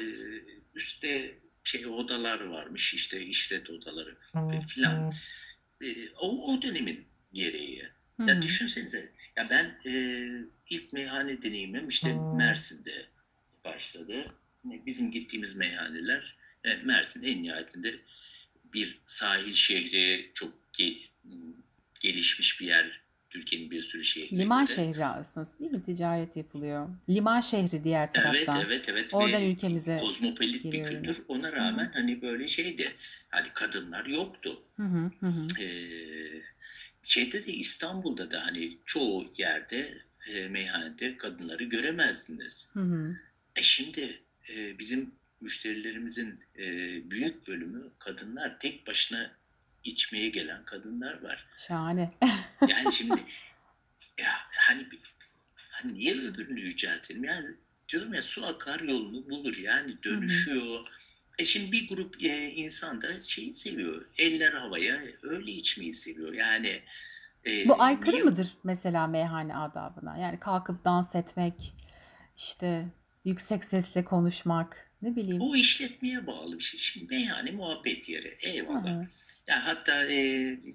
[0.75, 4.17] üstte şey odalar varmış, işte işlet odaları
[4.67, 5.13] filan.
[5.81, 7.89] E, o, o dönemin gereği.
[8.27, 9.93] Ya düşünsenize Ya ben e,
[10.69, 12.13] ilk meyhane deneyimim işte.
[12.35, 13.05] Mersin'de
[13.65, 14.25] başladı.
[14.63, 17.95] Bizim gittiğimiz meyhaneler e, Mersin en nihayetinde
[18.73, 21.01] bir sahil şehri çok ge-
[21.99, 23.05] gelişmiş bir yer.
[23.29, 25.83] Türkiye'nin bir sürü şehrine Liman şehri aslında değil mi?
[25.85, 26.89] Ticaret yapılıyor.
[27.09, 28.65] Liman şehri diğer Evet, taraftan.
[28.65, 29.13] evet, evet.
[29.13, 31.23] Oradan Ve ülkemize kozmopolit bir kültür.
[31.27, 32.91] Ona rağmen hani böyle şeydi.
[33.29, 34.59] Hani kadınlar yoktu.
[34.77, 35.27] Hı hı hı.
[35.27, 35.63] hı.
[35.63, 36.41] Ee,
[37.03, 39.97] şeyde de İstanbul'da da hani çoğu yerde
[40.33, 42.69] e, meyhanede kadınları göremezdiniz.
[42.73, 43.15] Hı hı.
[43.55, 46.63] E şimdi e, bizim müşterilerimizin e,
[47.11, 49.31] büyük bölümü kadınlar tek başına
[49.83, 51.45] içmeye gelen kadınlar var.
[51.67, 52.11] Şahane.
[52.67, 53.21] Yani şimdi
[54.17, 54.87] ya hani
[55.69, 57.23] hani niye öbürünü yüceltelim?
[57.23, 57.47] Yani
[57.89, 60.85] diyorum ya su akar yolunu bulur yani dönüşüyor.
[61.39, 64.05] E şimdi bir grup e, insan da şeyi seviyor.
[64.17, 66.33] Eller havaya öyle içmeyi seviyor.
[66.33, 66.81] Yani
[67.45, 70.17] e, Bu aykırı niye- mıdır mesela meyhane adabına?
[70.17, 71.73] Yani kalkıp dans etmek,
[72.37, 72.85] işte
[73.25, 75.39] yüksek sesle konuşmak, ne bileyim.
[75.39, 76.79] Bu işletmeye bağlı bir şey.
[76.79, 78.37] Şimdi meyhane muhabbet yeri.
[78.41, 79.01] Eyvallah.
[79.01, 79.07] hı.
[79.47, 80.19] Yani hatta e,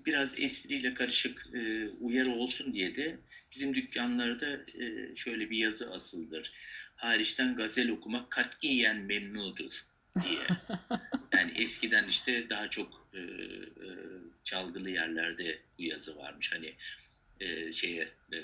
[0.06, 3.18] biraz espriyle karışık e, uyarı olsun diye de
[3.54, 6.52] bizim dükkanlarda e, şöyle bir yazı asıldır.
[6.96, 9.72] Hariçten gazel okumak katiyen memnudur
[10.22, 10.40] diye.
[11.32, 13.88] Yani eskiden işte daha çok e, e,
[14.44, 16.52] çalgılı yerlerde bu yazı varmış.
[16.52, 16.74] Hani
[17.40, 18.38] e, şeye e,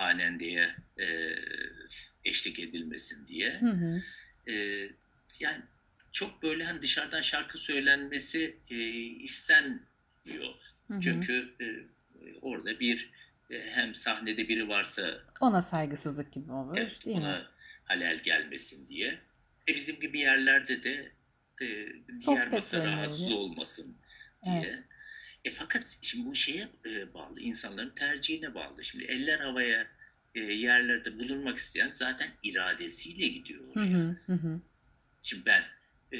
[0.00, 1.34] hanendeye e,
[2.24, 3.60] eşlik edilmesin diye.
[3.60, 4.02] Hı hı.
[4.52, 4.54] E,
[5.40, 5.62] yani
[6.12, 10.54] çok böyle hani dışarıdan şarkı söylenmesi e, istenmiyor.
[10.88, 11.00] Hı hı.
[11.00, 11.66] Çünkü e,
[12.42, 13.10] orada bir
[13.50, 17.22] e, hem sahnede biri varsa Ona saygısızlık gibi olur, evet, değil mi?
[17.22, 17.50] ona
[17.84, 19.18] halel gelmesin diye.
[19.68, 21.12] E bizim gibi yerlerde de
[21.60, 21.92] e, diğer
[22.24, 23.96] Sohbet masa rahatsız olmasın
[24.44, 24.84] diye.
[25.44, 28.84] E fakat şimdi bu şeye e, bağlı, insanların tercihine bağlı.
[28.84, 29.86] Şimdi eller havaya
[30.34, 33.86] e, yerlerde bulunmak isteyen zaten iradesiyle gidiyor oraya.
[33.98, 34.60] hı hı hı.
[35.22, 35.62] Şimdi ben
[36.12, 36.18] e,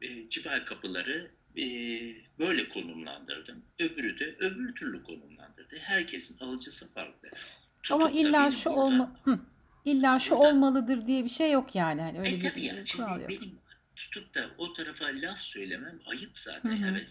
[0.00, 1.62] e, Cibal kapıları e,
[2.38, 3.62] böyle konumlandırdım.
[3.78, 5.76] Öbürü de öbür türlü konumlandırdı.
[5.78, 7.28] Herkesin alıcısı farklı.
[7.90, 9.38] Ama Tutup da illa şu burada- olma hı.
[9.84, 12.00] illa şu Burada- olmalıdır diye bir şey yok yani.
[12.00, 13.28] Hani öyle E tabii bir yani şimdi kural yok.
[13.28, 13.58] benim
[13.96, 16.70] tutup da o tarafa laf söylemem ayıp zaten.
[16.70, 16.90] Hı hı.
[16.90, 17.08] Evet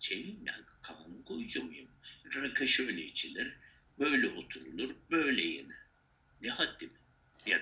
[0.00, 1.88] ben şeyim yani kanun koyucu muyum?
[2.36, 3.58] Rakı şöyle içilir,
[3.98, 5.76] böyle oturulur, böyle yenir.
[6.40, 6.92] Ne haddim?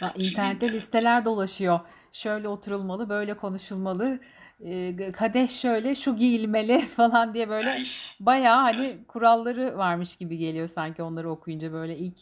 [0.00, 1.80] Ya kimin İnternette ne listeler dolaşıyor.
[2.12, 4.20] Şöyle oturulmalı, böyle konuşulmalı.
[4.64, 7.84] e, Kadeh şöyle, şu giyilmeli falan diye böyle Ay,
[8.20, 12.18] bayağı hani kuralları varmış gibi geliyor sanki onları okuyunca böyle ilk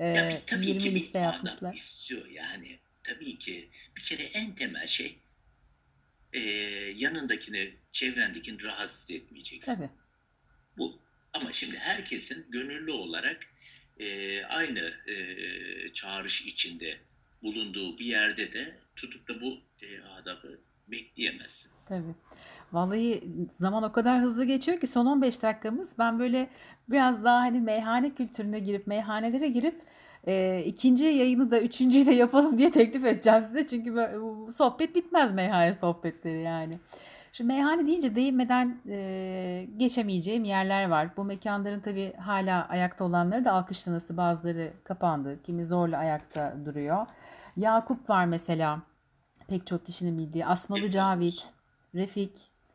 [0.00, 1.76] e, Ya tabii 20 ki bir liste yapmışlar.
[1.76, 2.80] istiyor yani.
[3.02, 5.22] Tabii ki bir kere en temel şey
[6.32, 6.40] e,
[6.96, 9.74] yanındakini, çevrendekini rahatsız etmeyeceksin.
[9.74, 9.90] Tabii.
[10.78, 10.98] Bu.
[11.32, 13.46] Ama şimdi herkesin gönüllü olarak
[13.98, 15.14] e, aynı e,
[15.92, 16.98] çağrış içinde
[17.42, 21.72] bulunduğu bir yerde de tutup da bu e, adabı bekleyemezsin.
[21.88, 22.14] Tabii.
[22.72, 23.22] Vallahi
[23.60, 26.50] zaman o kadar hızlı geçiyor ki son 15 dakikamız ben böyle
[26.88, 29.82] biraz daha hani meyhane kültürüne girip meyhanelere girip
[30.26, 33.66] e, ikinci yayını da üçüncüyü de yapalım diye teklif edeceğim size.
[33.68, 36.78] Çünkü böyle, bu sohbet bitmez meyhane sohbetleri yani.
[37.32, 41.08] Şu meyhane deyince değinmeden e, geçemeyeceğim yerler var.
[41.16, 45.42] Bu mekanların tabii hala ayakta olanları da alkış tanısı bazıları kapandı.
[45.42, 47.06] Kimi zorla ayakta duruyor.
[47.56, 48.82] Yakup var mesela.
[49.48, 50.46] Pek çok kişinin bildiği.
[50.46, 51.44] Asmalı Cavit.
[51.94, 52.32] Refik,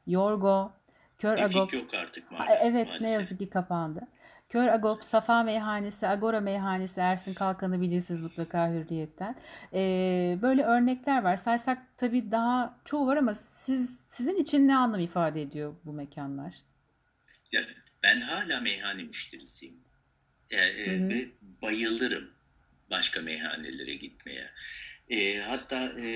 [0.08, 0.72] Yorgo,
[1.20, 1.74] Kör Agop.
[1.74, 2.72] Refik yok artık maalesef.
[2.72, 3.22] Evet ne maalesef.
[3.22, 4.02] yazık ki kapandı.
[4.50, 9.36] Kör Agop, Safa Meyhanesi, Agora Meyhanesi, Ersin Kalkan'ı bilirsiniz mutlaka Hürriyet'ten.
[9.74, 11.38] Ee, böyle örnekler var.
[11.38, 16.56] Saysak tabii daha çoğu var ama siz sizin için ne anlam ifade ediyor bu mekanlar?
[17.52, 17.68] Yani
[18.04, 19.76] ben hala meyhane müşterisiyim.
[20.50, 21.10] E, e, Hı hı.
[21.10, 21.28] Ve
[21.62, 22.30] bayılırım
[22.90, 24.50] başka meyhanelere gitmeye.
[25.10, 26.08] E, hatta e,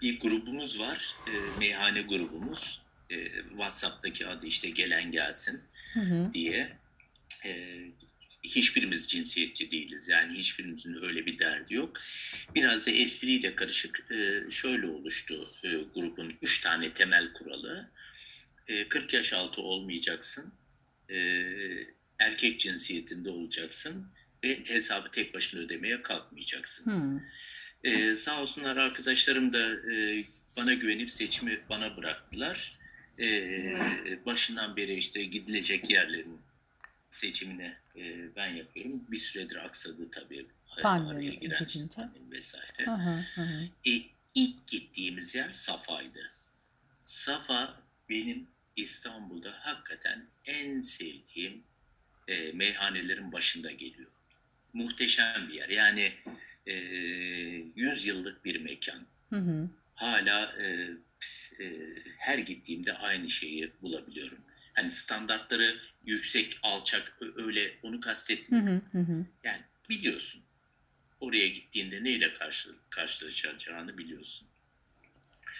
[0.00, 2.82] bir grubumuz var, e, meyhane grubumuz.
[3.10, 3.16] E,
[3.48, 5.60] WhatsApp'taki adı işte gelen gelsin
[5.94, 6.32] Hı hı.
[6.32, 6.76] diye.
[7.44, 7.78] E,
[8.42, 10.08] hiçbirimiz cinsiyetçi değiliz.
[10.08, 12.00] Yani hiçbirimizin öyle bir derdi yok.
[12.54, 17.90] Biraz da espriyle karışık e, şöyle oluştu e, grubun üç tane temel kuralı.
[18.68, 20.54] E, 40 yaş altı olmayacaksın.
[21.10, 21.16] E,
[22.18, 24.12] erkek cinsiyetinde olacaksın
[24.44, 26.90] ve hesabı tek başına ödemeye kalkmayacaksın.
[26.90, 27.22] Hı.
[27.84, 30.24] Ee, sağ olsunlar arkadaşlarım da e,
[30.58, 32.78] bana güvenip seçimi bana bıraktılar.
[33.20, 33.74] Ee,
[34.26, 36.40] başından beri işte gidilecek yerlerin
[37.16, 39.04] seçimini e, ben yapıyorum.
[39.10, 40.46] Bir süredir aksadı tabii.
[40.82, 41.94] Pandemi Araya giren işte gidince.
[41.94, 42.86] pandemi vesaire.
[42.86, 43.68] Hı hı.
[43.86, 43.90] E,
[44.34, 46.30] ilk gittiğimiz yer Safa'ydı.
[47.04, 48.46] Safa benim
[48.76, 51.62] İstanbul'da hakikaten en sevdiğim
[52.28, 54.10] e, meyhanelerin başında geliyor.
[54.72, 55.68] Muhteşem bir yer.
[55.68, 56.12] Yani
[56.66, 56.74] e,
[57.76, 59.06] 100 yıllık bir mekan.
[59.30, 59.68] Hı hı.
[59.94, 60.88] Hala e,
[61.60, 61.66] e,
[62.18, 64.38] her gittiğimde aynı şeyi bulabiliyorum.
[64.76, 68.82] Hani standartları yüksek, alçak öyle onu kastetmiyorum.
[68.92, 68.98] hı.
[68.98, 69.26] Hı hı.
[69.44, 70.42] Yani biliyorsun.
[71.20, 74.48] Oraya gittiğinde neyle karşı, karşılaşacağını biliyorsun.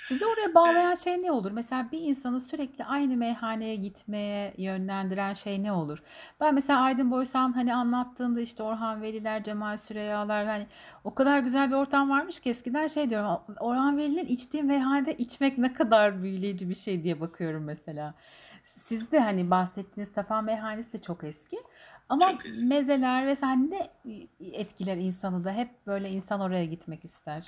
[0.09, 1.51] Sizi oraya bağlayan şey ne olur?
[1.51, 6.03] Mesela bir insanı sürekli aynı meyhaneye gitmeye yönlendiren şey ne olur?
[6.41, 10.67] Ben mesela Aydın Boysan hani anlattığında işte Orhan Veliler, Cemal Süreyyalar hani
[11.05, 15.59] o kadar güzel bir ortam varmış ki eskiden şey diyorum Orhan Veli'nin içtiği meyhanede içmek
[15.59, 18.15] ne kadar büyüleyici bir şey diye bakıyorum mesela.
[18.89, 21.57] Siz de hani bahsettiğiniz Safa Meyhanesi de çok eski.
[22.09, 22.65] Ama Çok eski.
[22.65, 23.91] mezeler ve sen ne
[24.53, 27.43] etkiler insanı da hep böyle insan oraya gitmek ister.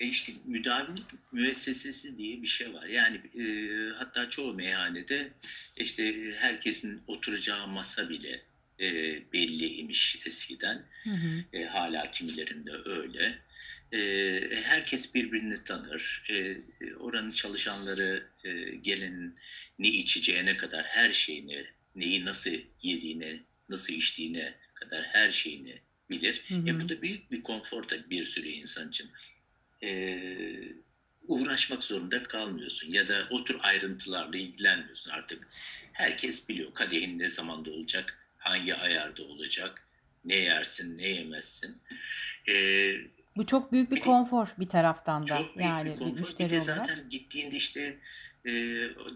[0.00, 2.84] E işte müdavimlik müessesesi diye bir şey var.
[2.86, 3.44] Yani e,
[3.94, 5.28] hatta çoğu meyhanede
[5.76, 8.40] işte herkesin oturacağı masa bile
[8.80, 8.88] e,
[9.32, 10.82] belliymiş eskiden.
[11.04, 11.44] Hı hı.
[11.52, 13.38] E, hala kimilerinde öyle.
[13.92, 16.24] E, herkes birbirini tanır.
[16.30, 16.56] E,
[16.94, 19.36] oranın çalışanları e, gelenin
[19.80, 22.50] ne içeceğine kadar her şeyini, neyi nasıl
[22.82, 25.78] yediğine, nasıl içtiğine kadar her şeyini
[26.10, 26.42] bilir.
[26.48, 26.68] Hı hı.
[26.70, 29.10] E, bu da büyük bir konfor tabii bir sürü insan için.
[29.82, 29.90] E,
[31.28, 35.48] uğraşmak zorunda kalmıyorsun ya da o tür ayrıntılarla ilgilenmiyorsun artık.
[35.92, 39.88] Herkes biliyor kadehin ne zamanda olacak, hangi ayarda olacak,
[40.24, 41.78] ne yersin, ne yemezsin.
[42.48, 42.54] E,
[43.36, 46.20] Bu çok büyük bir Bir konfor bir taraftan da çok büyük yani bir bir konfor.
[46.20, 46.86] müşteri bir de olarak.
[46.86, 47.98] zaten gittiğinde işte
[48.46, 48.52] e,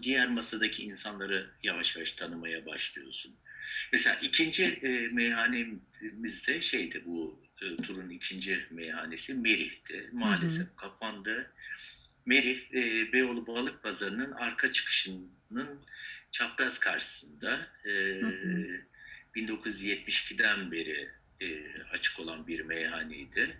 [0.01, 3.35] diğer masadaki insanları yavaş yavaş tanımaya başlıyorsun.
[3.93, 10.09] Mesela ikinci e, meyhanemizde şeydi bu e, turun ikinci meyhanesi Merih'ti.
[10.13, 11.51] Maalesef kapandı.
[12.25, 15.81] Merih e, Beyoğlu Balık Pazarı'nın arka çıkışının
[16.31, 17.89] çapraz karşısında e,
[18.21, 18.81] Hı hı.
[19.35, 21.09] 1972'den beri
[21.41, 23.57] e, açık olan bir meyhaneydi.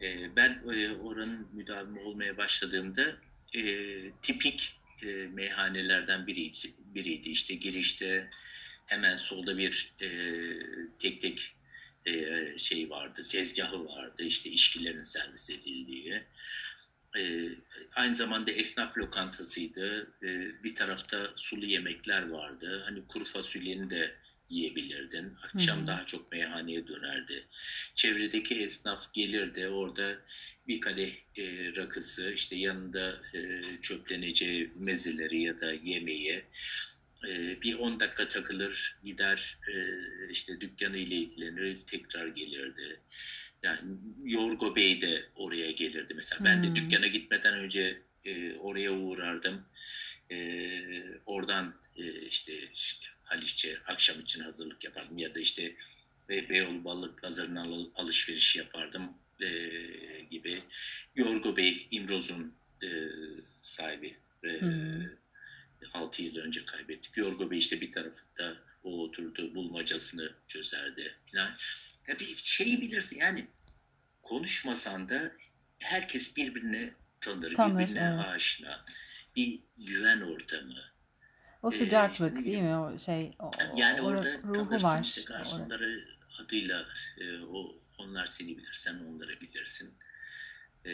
[0.00, 3.16] E, ben e, oranın müdavimi olmaya başladığımda
[3.54, 3.62] e,
[4.22, 7.28] tipik e, meyhanelerden biriydi, biriydi.
[7.28, 8.30] İşte girişte
[8.86, 10.08] hemen solda bir e,
[10.98, 11.54] tek tek
[12.06, 14.22] e, şey vardı, tezgahı vardı.
[14.22, 16.22] İşte içkilerin servis edildiği.
[17.18, 17.48] E,
[17.94, 20.12] aynı zamanda esnaf lokantasıydı.
[20.22, 20.28] E,
[20.64, 22.82] bir tarafta sulu yemekler vardı.
[22.84, 24.14] Hani kuru fasulyeni de
[24.50, 25.34] yiyebilirdin.
[25.42, 27.48] Akşam Hı daha çok meyhaneye dönerdi.
[27.94, 29.68] Çevredeki esnaf gelirdi.
[29.68, 30.18] Orada
[30.66, 36.44] bir kadeh e, rakısı, işte yanında e, çöpleneceği mezeleri ya da yemeği.
[37.28, 39.74] E, bir 10 dakika takılır, gider e,
[40.30, 43.00] işte dükkanı ile ilgilenir, tekrar gelirdi.
[43.62, 43.78] Yani
[44.24, 46.44] Yorgo Bey de oraya gelirdi mesela.
[46.44, 46.62] Ben Hmm.
[46.62, 49.66] de dükkana gitmeden önce e, oraya uğrardım.
[50.30, 50.36] E,
[51.26, 55.74] oradan e, işte, işte Haliç'e akşam için hazırlık yapardım ya da işte
[56.28, 59.48] Be- Beyoğlu Balık Pazarı'na al- alışveriş yapardım e,
[60.30, 60.62] gibi.
[61.16, 62.88] Yorgo Bey İmroz'un e,
[63.62, 64.16] sahibi.
[64.44, 65.02] E, Hmm.
[65.94, 67.16] 6 yıl önce kaybettik.
[67.16, 71.54] Yorgo Bey işte bir tarafında o oturdu bulmacasını çözerdi falan.
[72.08, 73.46] Ya bir şeyi bilirsin yani
[74.22, 75.32] konuşmasan da
[75.78, 78.26] herkes birbirini tanır, Tanır, birbirine evet.
[78.34, 78.80] aşina.
[79.36, 80.74] Bir güven ortamı.
[81.62, 82.76] O sıcaklık işte değil mi?
[82.76, 85.02] O şey o, Yani o orada ruhu var.
[85.04, 86.04] işte garsonları
[86.40, 86.86] adıyla
[87.18, 89.94] e, o onlar seni bilir, sen onları bilirsin.
[90.86, 90.90] E,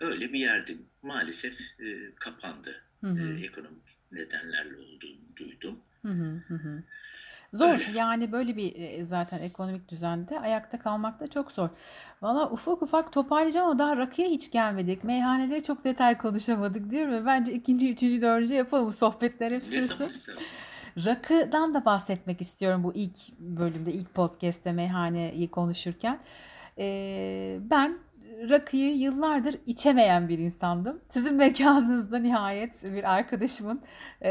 [0.00, 0.76] öyle bir yerdi.
[1.02, 2.82] Maalesef e, kapandı.
[3.00, 3.38] Hı hı.
[3.38, 5.78] E, ekonomik nedenlerle olduğunu duydum.
[6.02, 6.08] Hı
[6.48, 6.82] hı hı.
[7.52, 11.68] Zor yani böyle bir e, zaten ekonomik düzende ayakta kalmak da çok zor.
[12.22, 15.04] Valla ufak ufak toparlayacağım ama daha rakıya hiç gelmedik.
[15.04, 17.26] Meyhaneleri çok detay konuşamadık diyorum ya.
[17.26, 18.86] Bence ikinci, üçüncü, dördüncü yapalım.
[18.86, 20.34] Bu sohbetler hep sürsün.
[21.04, 26.18] Rakıdan da bahsetmek istiyorum bu ilk bölümde, ilk podcast'te meyhaneyi konuşurken.
[26.78, 27.98] Ee, ben
[28.50, 31.00] rakıyı yıllardır içemeyen bir insandım.
[31.10, 33.80] Sizin mekanınızda nihayet bir arkadaşımın
[34.22, 34.30] e,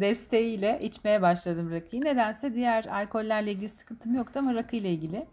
[0.00, 2.04] desteğiyle içmeye başladım rakıyı.
[2.04, 5.26] Nedense diğer alkollerle ilgili sıkıntım yoktu ama rakıyla ilgili.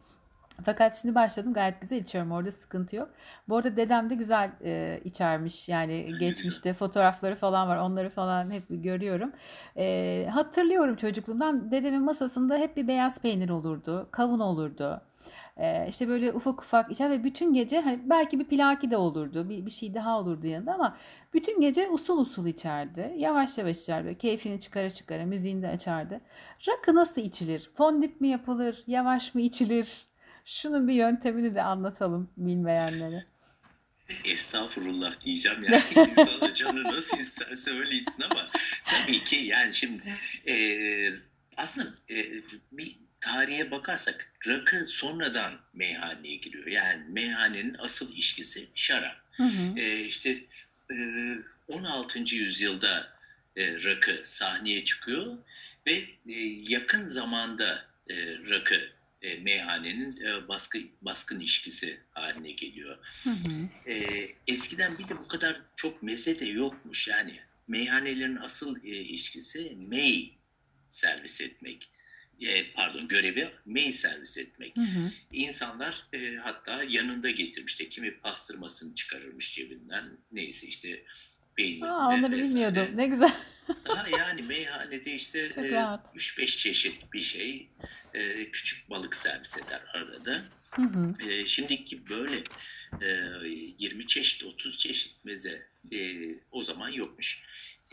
[0.65, 3.09] Fakat şimdi başladım gayet güzel içiyorum orada sıkıntı yok.
[3.49, 8.63] Bu arada dedem de güzel e, içermiş yani geçmişte fotoğrafları falan var onları falan hep
[8.69, 9.31] görüyorum.
[9.77, 15.01] E, hatırlıyorum çocukluğumdan dedemin masasında hep bir beyaz peynir olurdu, kavun olurdu.
[15.57, 19.49] E, işte böyle ufak ufak içer ve bütün gece hani belki bir pilaki de olurdu,
[19.49, 20.97] bir, bir şey daha olurdu yanında ama
[21.33, 23.13] bütün gece usul usul içerdi.
[23.17, 26.21] Yavaş yavaş içerdi, keyfini çıkara çıkara müziğini de açardı.
[26.67, 27.71] Rakı nasıl içilir?
[27.77, 28.83] Fondip mi yapılır?
[28.87, 29.87] Yavaş mı içilir?
[30.45, 33.25] Şunun bir yöntemini de anlatalım bilmeyenlere.
[34.25, 38.49] Estağfurullah diyeceğim yani insana canı nasıl isterse öyle içsin ama
[38.85, 40.03] tabii ki yani şimdi
[40.47, 40.55] e,
[41.57, 42.15] aslında e,
[42.71, 46.67] bir tarihe bakarsak rakı sonradan meyhaneye giriyor.
[46.67, 49.21] Yani meyhanenin asıl işkisi şarap.
[49.31, 49.79] Hı hı.
[49.79, 50.43] E, işte
[50.91, 50.95] e,
[51.67, 52.35] 16.
[52.35, 53.13] yüzyılda
[53.55, 55.37] e, rakı sahneye çıkıyor
[55.87, 58.15] ve e, yakın zamanda e,
[58.49, 58.89] rakı
[59.21, 62.97] e, meyhanenin e, baskı, baskın işkisi haline geliyor.
[63.23, 63.89] Hı hı.
[63.91, 67.07] E, eskiden bir de bu kadar çok meze de yokmuş.
[67.07, 70.33] Yani meyhanelerin asıl e, işkisi mey
[70.89, 71.89] servis etmek.
[72.41, 74.77] E, pardon görevi mey servis etmek.
[74.77, 75.11] Hı hı.
[75.31, 77.75] İnsanlar e, hatta yanında getirmiş.
[77.75, 80.17] kimi pastırmasını çıkarırmış cebinden.
[80.31, 81.03] Neyse işte
[81.55, 82.43] peynir Aa, onları vesaire.
[82.43, 82.97] bilmiyordum.
[82.97, 83.35] Ne güzel.
[83.83, 86.15] Ha, yani meyhanede işte e, rahat.
[86.15, 87.67] 3-5 çeşit bir şey.
[88.13, 90.43] E, küçük balık servis eder arada.
[90.71, 91.29] Hı hı.
[91.29, 92.43] E, şimdiki böyle
[93.01, 93.07] e,
[93.79, 95.97] 20 çeşit, 30 çeşit meze e,
[96.51, 97.43] o zaman yokmuş.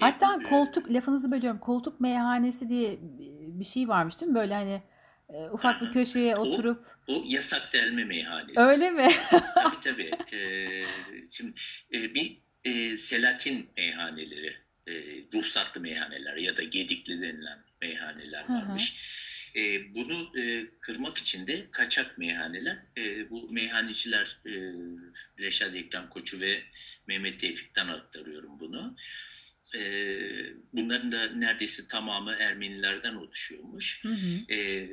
[0.01, 1.61] Hatta biz, e, koltuk, lafınızı bölüyorum.
[1.61, 2.99] Koltuk meyhanesi diye
[3.61, 4.35] bir şey varmış değil mi?
[4.35, 4.83] Böyle hani
[5.29, 6.87] e, ufak bir köşeye O- oturup.
[7.07, 8.61] O yasak delme meyhanesi.
[8.61, 9.09] Öyle mi?
[9.55, 10.37] Tabii tabii.
[10.37, 10.41] E,
[11.31, 11.53] şimdi
[11.93, 14.93] e, bir e, Selatin meyhaneleri, e,
[15.35, 18.57] ruhsatlı meyhaneler ya da gedikli denilen meyhaneler Hı hı.
[18.57, 19.15] varmış.
[19.57, 24.53] E, bunu e, kırmak için de kaçak meyhaneler, e, bu meyhaneciler e,
[25.39, 26.63] Reşat Ekrem Koçu ve
[27.07, 28.97] Mehmet Tevfik'ten aktarıyorum bunu.
[28.97, 28.99] E,
[30.73, 34.05] bunların da neredeyse tamamı Ermenilerden oluşuyormuş.
[34.05, 34.53] Hı hı.
[34.55, 34.89] E,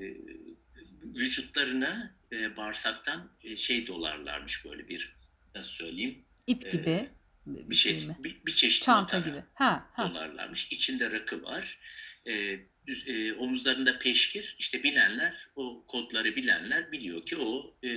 [1.15, 5.15] vücutlarına e, bağırsaktan e, şey dolarlarmış böyle bir
[5.55, 7.09] nasıl söyleyeyim İp Ee, gibi
[7.45, 8.15] bir şey mi?
[8.19, 9.43] bir, bir çeşit Çanta gibi.
[9.53, 10.09] Ha, ha.
[10.09, 10.71] dolarlarmış.
[10.71, 11.79] İçinde rakı var.
[12.27, 14.55] E, düz- e, omuzlarında peşkir.
[14.59, 17.89] İşte bilenler o kodları bilenler biliyor ki o e,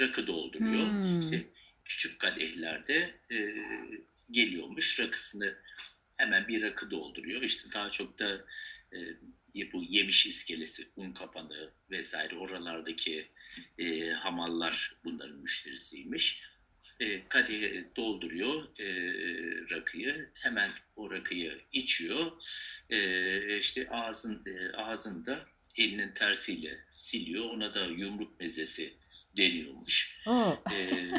[0.00, 0.90] rakı dolduruyor.
[0.90, 1.18] Hmm.
[1.18, 1.44] İşte
[1.84, 3.54] küçük kadehlerde e,
[4.30, 5.54] geliyormuş rakısını
[6.16, 7.42] hemen bir rakı dolduruyor.
[7.42, 8.44] İşte daha çok da
[8.92, 13.26] e, bu yemiş iskelesi, un kapanı vesaire oralardaki
[13.78, 16.42] e, hamallar bunların müşterisiymiş.
[17.00, 18.86] E, kadehe dolduruyor e,
[19.70, 20.30] rakıyı.
[20.34, 22.32] Hemen o rakıyı içiyor.
[22.90, 25.46] E, işte ağzın e, ağzında
[25.76, 27.44] elinin tersiyle siliyor.
[27.44, 28.94] Ona da yumruk mezesi
[29.36, 30.18] deniyormuş.
[30.26, 30.62] Oo.
[30.72, 31.10] Ee,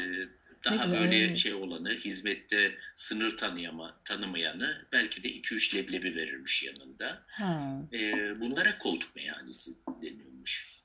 [0.65, 1.37] daha böyle evet.
[1.37, 7.23] şey olanı, hizmette sınır tanıyama, tanımayanı belki de 2-3 leblebi verirmiş yanında.
[7.27, 7.81] Ha.
[7.93, 10.83] Ee, bunlara koltuk meyhanesi deniyormuş.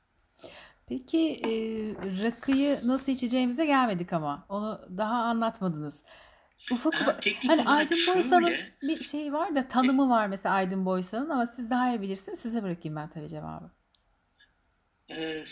[0.89, 1.51] Peki e,
[2.23, 4.47] rakıyı nasıl içeceğimize gelmedik ama.
[4.49, 5.95] Onu daha anlatmadınız.
[6.73, 11.31] Ufak Ha, Hani Aydın Boysal'ın şöyle, bir şey var da tanımı var mesela Aydın Boysal'ın
[11.31, 12.41] ama siz daha iyi bilirsiniz.
[12.41, 13.71] Size bırakayım ben tabii cevabı.
[15.11, 15.45] e,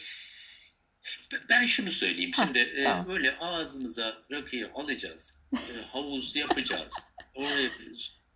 [1.49, 2.33] ben şunu söyleyeyim.
[2.35, 3.09] Ha, Şimdi e, tamam.
[3.09, 5.41] böyle ağzımıza rakıyı alacağız.
[5.55, 6.95] e, havuz yapacağız.
[7.35, 7.71] Oraya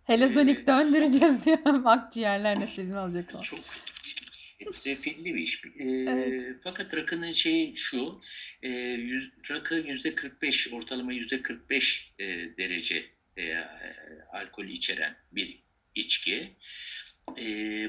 [0.03, 3.41] Helezonik döndüreceğiz diye akciğerler nasibini alacak o.
[3.41, 3.59] Çok
[4.85, 5.65] refilli bir iş.
[5.65, 6.55] Ee, Evet.
[6.63, 8.21] Fakat rakının şeyi şu,
[8.63, 12.25] e, yüz, rakı yüzde 45, ortalama yüzde 45 e,
[12.57, 13.05] derece
[13.37, 13.55] e,
[14.33, 15.59] alkol içeren bir
[15.95, 16.55] içki.
[17.37, 17.43] E,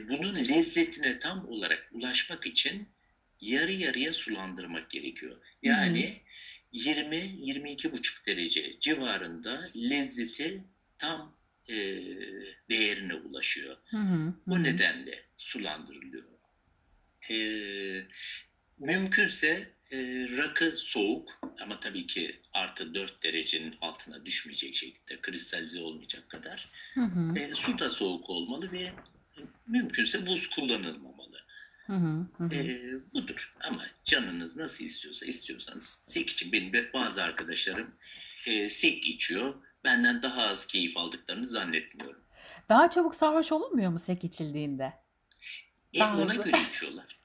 [0.09, 2.89] bunun lezzetine tam olarak ulaşmak için
[3.43, 5.41] yarı yarıya sulandırmak gerekiyor.
[5.63, 6.23] Yani
[6.73, 10.65] 20-22,5 derece civarında lezzeti
[10.99, 11.37] tam
[11.69, 11.75] e,
[12.71, 13.77] değerine ulaşıyor.
[13.91, 13.97] Hı
[14.47, 14.63] Bu hı.
[14.63, 16.25] nedenle sulandırılıyor.
[17.31, 18.07] Ee,
[18.79, 19.49] mümkünse
[19.91, 19.99] e,
[20.37, 26.69] rakı soğuk ama tabii ki artı 4 derecenin altına düşmeyecek şekilde kristalize olmayacak kadar.
[26.95, 28.91] Hı hı, E, su da soğuk olmalı ve
[29.67, 31.32] mümkünse buz kullanılmamalı.
[31.87, 32.55] Hı hı.
[32.55, 32.81] E,
[33.15, 33.55] budur.
[33.61, 37.95] Ama canınız nasıl istiyorsa istiyorsanız sek için benim de bazı arkadaşlarım
[38.47, 39.55] e, sek içiyor.
[39.85, 42.23] Benden daha az keyif aldıklarını zannetmiyorum.
[42.69, 44.93] Daha çabuk sarhoş olunmuyor mu sek içildiğinde?
[45.95, 46.45] E, Daha ona hızlı.
[46.45, 47.19] göre içiyorlar.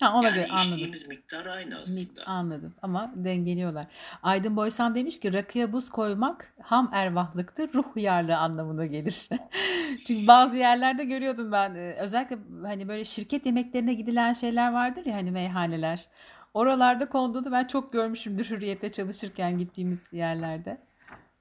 [0.00, 0.72] Ha ona yani göre anladım.
[0.72, 2.26] içtiğimiz miktar aynı aslında.
[2.26, 3.86] Anladım ama dengeliyorlar.
[4.22, 9.28] Aydın Boysan demiş ki rakıya buz koymak ham ervahlıktır, ruh uyarlığı anlamına gelir.
[10.06, 15.14] Çünkü bazı yerlerde görüyordum ben e, özellikle hani böyle şirket yemeklerine gidilen şeyler vardır ya
[15.14, 16.08] hani meyhaneler.
[16.54, 20.87] Oralarda konduğunu ben çok görmüşümdür hürriyette çalışırken gittiğimiz yerlerde.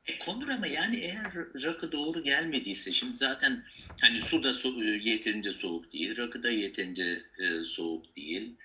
[0.08, 1.34] E, konur ama yani eğer
[1.64, 3.64] rakı doğru gelmediyse şimdi zaten
[4.02, 8.56] hani su da so- yeterince soğuk değil, rakı da yeterince e, soğuk değil.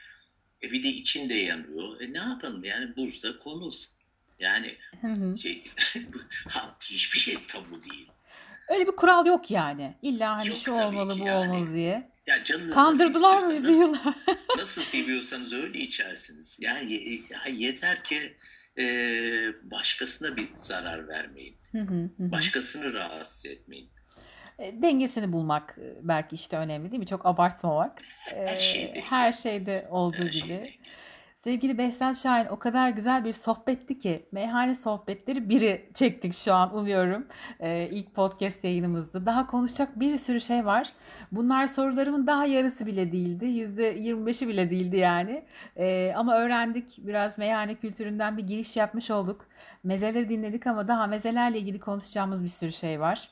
[0.63, 2.01] E, bir de içinde yanıyor.
[2.01, 3.75] E, ne yapalım yani buzda konur.
[4.39, 5.39] Yani Hı hı.
[5.39, 5.63] şey
[6.81, 8.09] hiçbir şey tabu değil.
[8.69, 9.95] Öyle bir kural yok yani.
[10.03, 11.39] İlla hani Yok şu olmalı bu yani.
[11.55, 12.11] olmalı diye.
[12.27, 14.15] Ya canınız Kandırdılar mı bizi nasıl, yıllar?
[14.57, 16.59] nasıl seviyorsanız öyle içersiniz.
[16.61, 18.37] Yani ya yeter ki
[18.79, 18.85] e,
[19.71, 21.57] başkasına bir zarar vermeyin.
[21.73, 22.33] Hı hı, hı.
[22.33, 23.91] Başkasını rahatsız etmeyin.
[24.59, 27.07] e, dengesini bulmak e, belki işte önemli değil mi?
[27.07, 28.03] Çok abartmamak.
[28.35, 29.01] E, Her şeyde.
[29.01, 30.41] her şeyde olduğu Her gibi.
[30.41, 30.71] şeyde.
[31.45, 36.77] Sevgili Behzat Şahin o kadar güzel bir sohbetti ki meyhane sohbetleri biri çektik şu an
[36.77, 37.27] umuyorum
[37.61, 39.27] Ee, ilk podcast yayınımızda.
[39.27, 40.89] Daha konuşacak bir sürü şey var.
[41.33, 43.47] Bunlar sorularımın daha yarısı bile değildi.
[43.47, 45.45] Yüzde 25'i bile değildi yani.
[45.77, 49.47] Ee, ama öğrendik biraz meyhane kültüründen bir giriş yapmış olduk.
[49.85, 53.29] Mezeleri dinledik ama daha mezelerle ilgili konuşacağımız bir sürü şey var.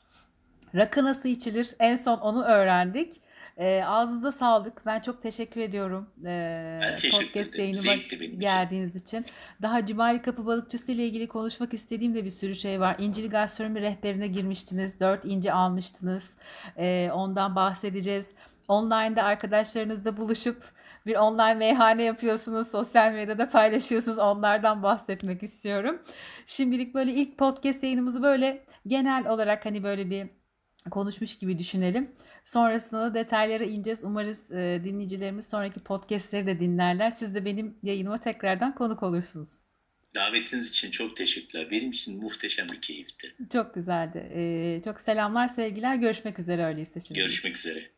[0.75, 1.75] Rakı nasıl içilir?
[1.79, 3.20] En son onu öğrendik.
[3.61, 4.85] Ee, ağzınıza sağlık.
[4.85, 6.09] Ben çok teşekkür ediyorum.
[6.25, 7.75] Ee, Ben teşekkür podcast ederim.
[7.75, 8.39] Zevkti benim için.
[8.39, 9.25] geldiğiniz için.
[9.61, 12.95] Daha Cumali Kapı Balıkçısı ile ilgili konuşmak istediğim de bir sürü şey var.
[12.99, 14.99] İncil Gastronomi rehberine girmiştiniz.
[14.99, 16.23] 4 inci almıştınız.
[16.77, 18.25] Ee, ondan bahsedeceğiz.
[18.67, 20.63] Online'da arkadaşlarınızla buluşup
[21.05, 22.67] bir online meyhane yapıyorsunuz.
[22.67, 24.17] Sosyal medyada paylaşıyorsunuz.
[24.17, 26.01] Onlardan bahsetmek istiyorum.
[26.47, 30.27] Şimdilik böyle ilk podcast yayınımızı böyle genel olarak hani böyle bir
[30.91, 32.11] konuşmuş gibi düşünelim.
[32.53, 33.99] Sonrasında da detaylara ineceğiz.
[34.03, 37.11] Umarız e, dinleyicilerimiz sonraki podcastleri de dinlerler.
[37.11, 39.49] Siz de benim yayınıma tekrardan konuk olursunuz.
[40.15, 41.71] Davetiniz için çok teşekkürler.
[41.71, 43.35] Benim için muhteşem bir keyifti.
[43.53, 44.31] Çok güzeldi.
[44.35, 45.95] E, çok selamlar, sevgiler.
[45.95, 47.19] Görüşmek üzere öyleyse şimdi.
[47.19, 47.89] Görüşmek üzere.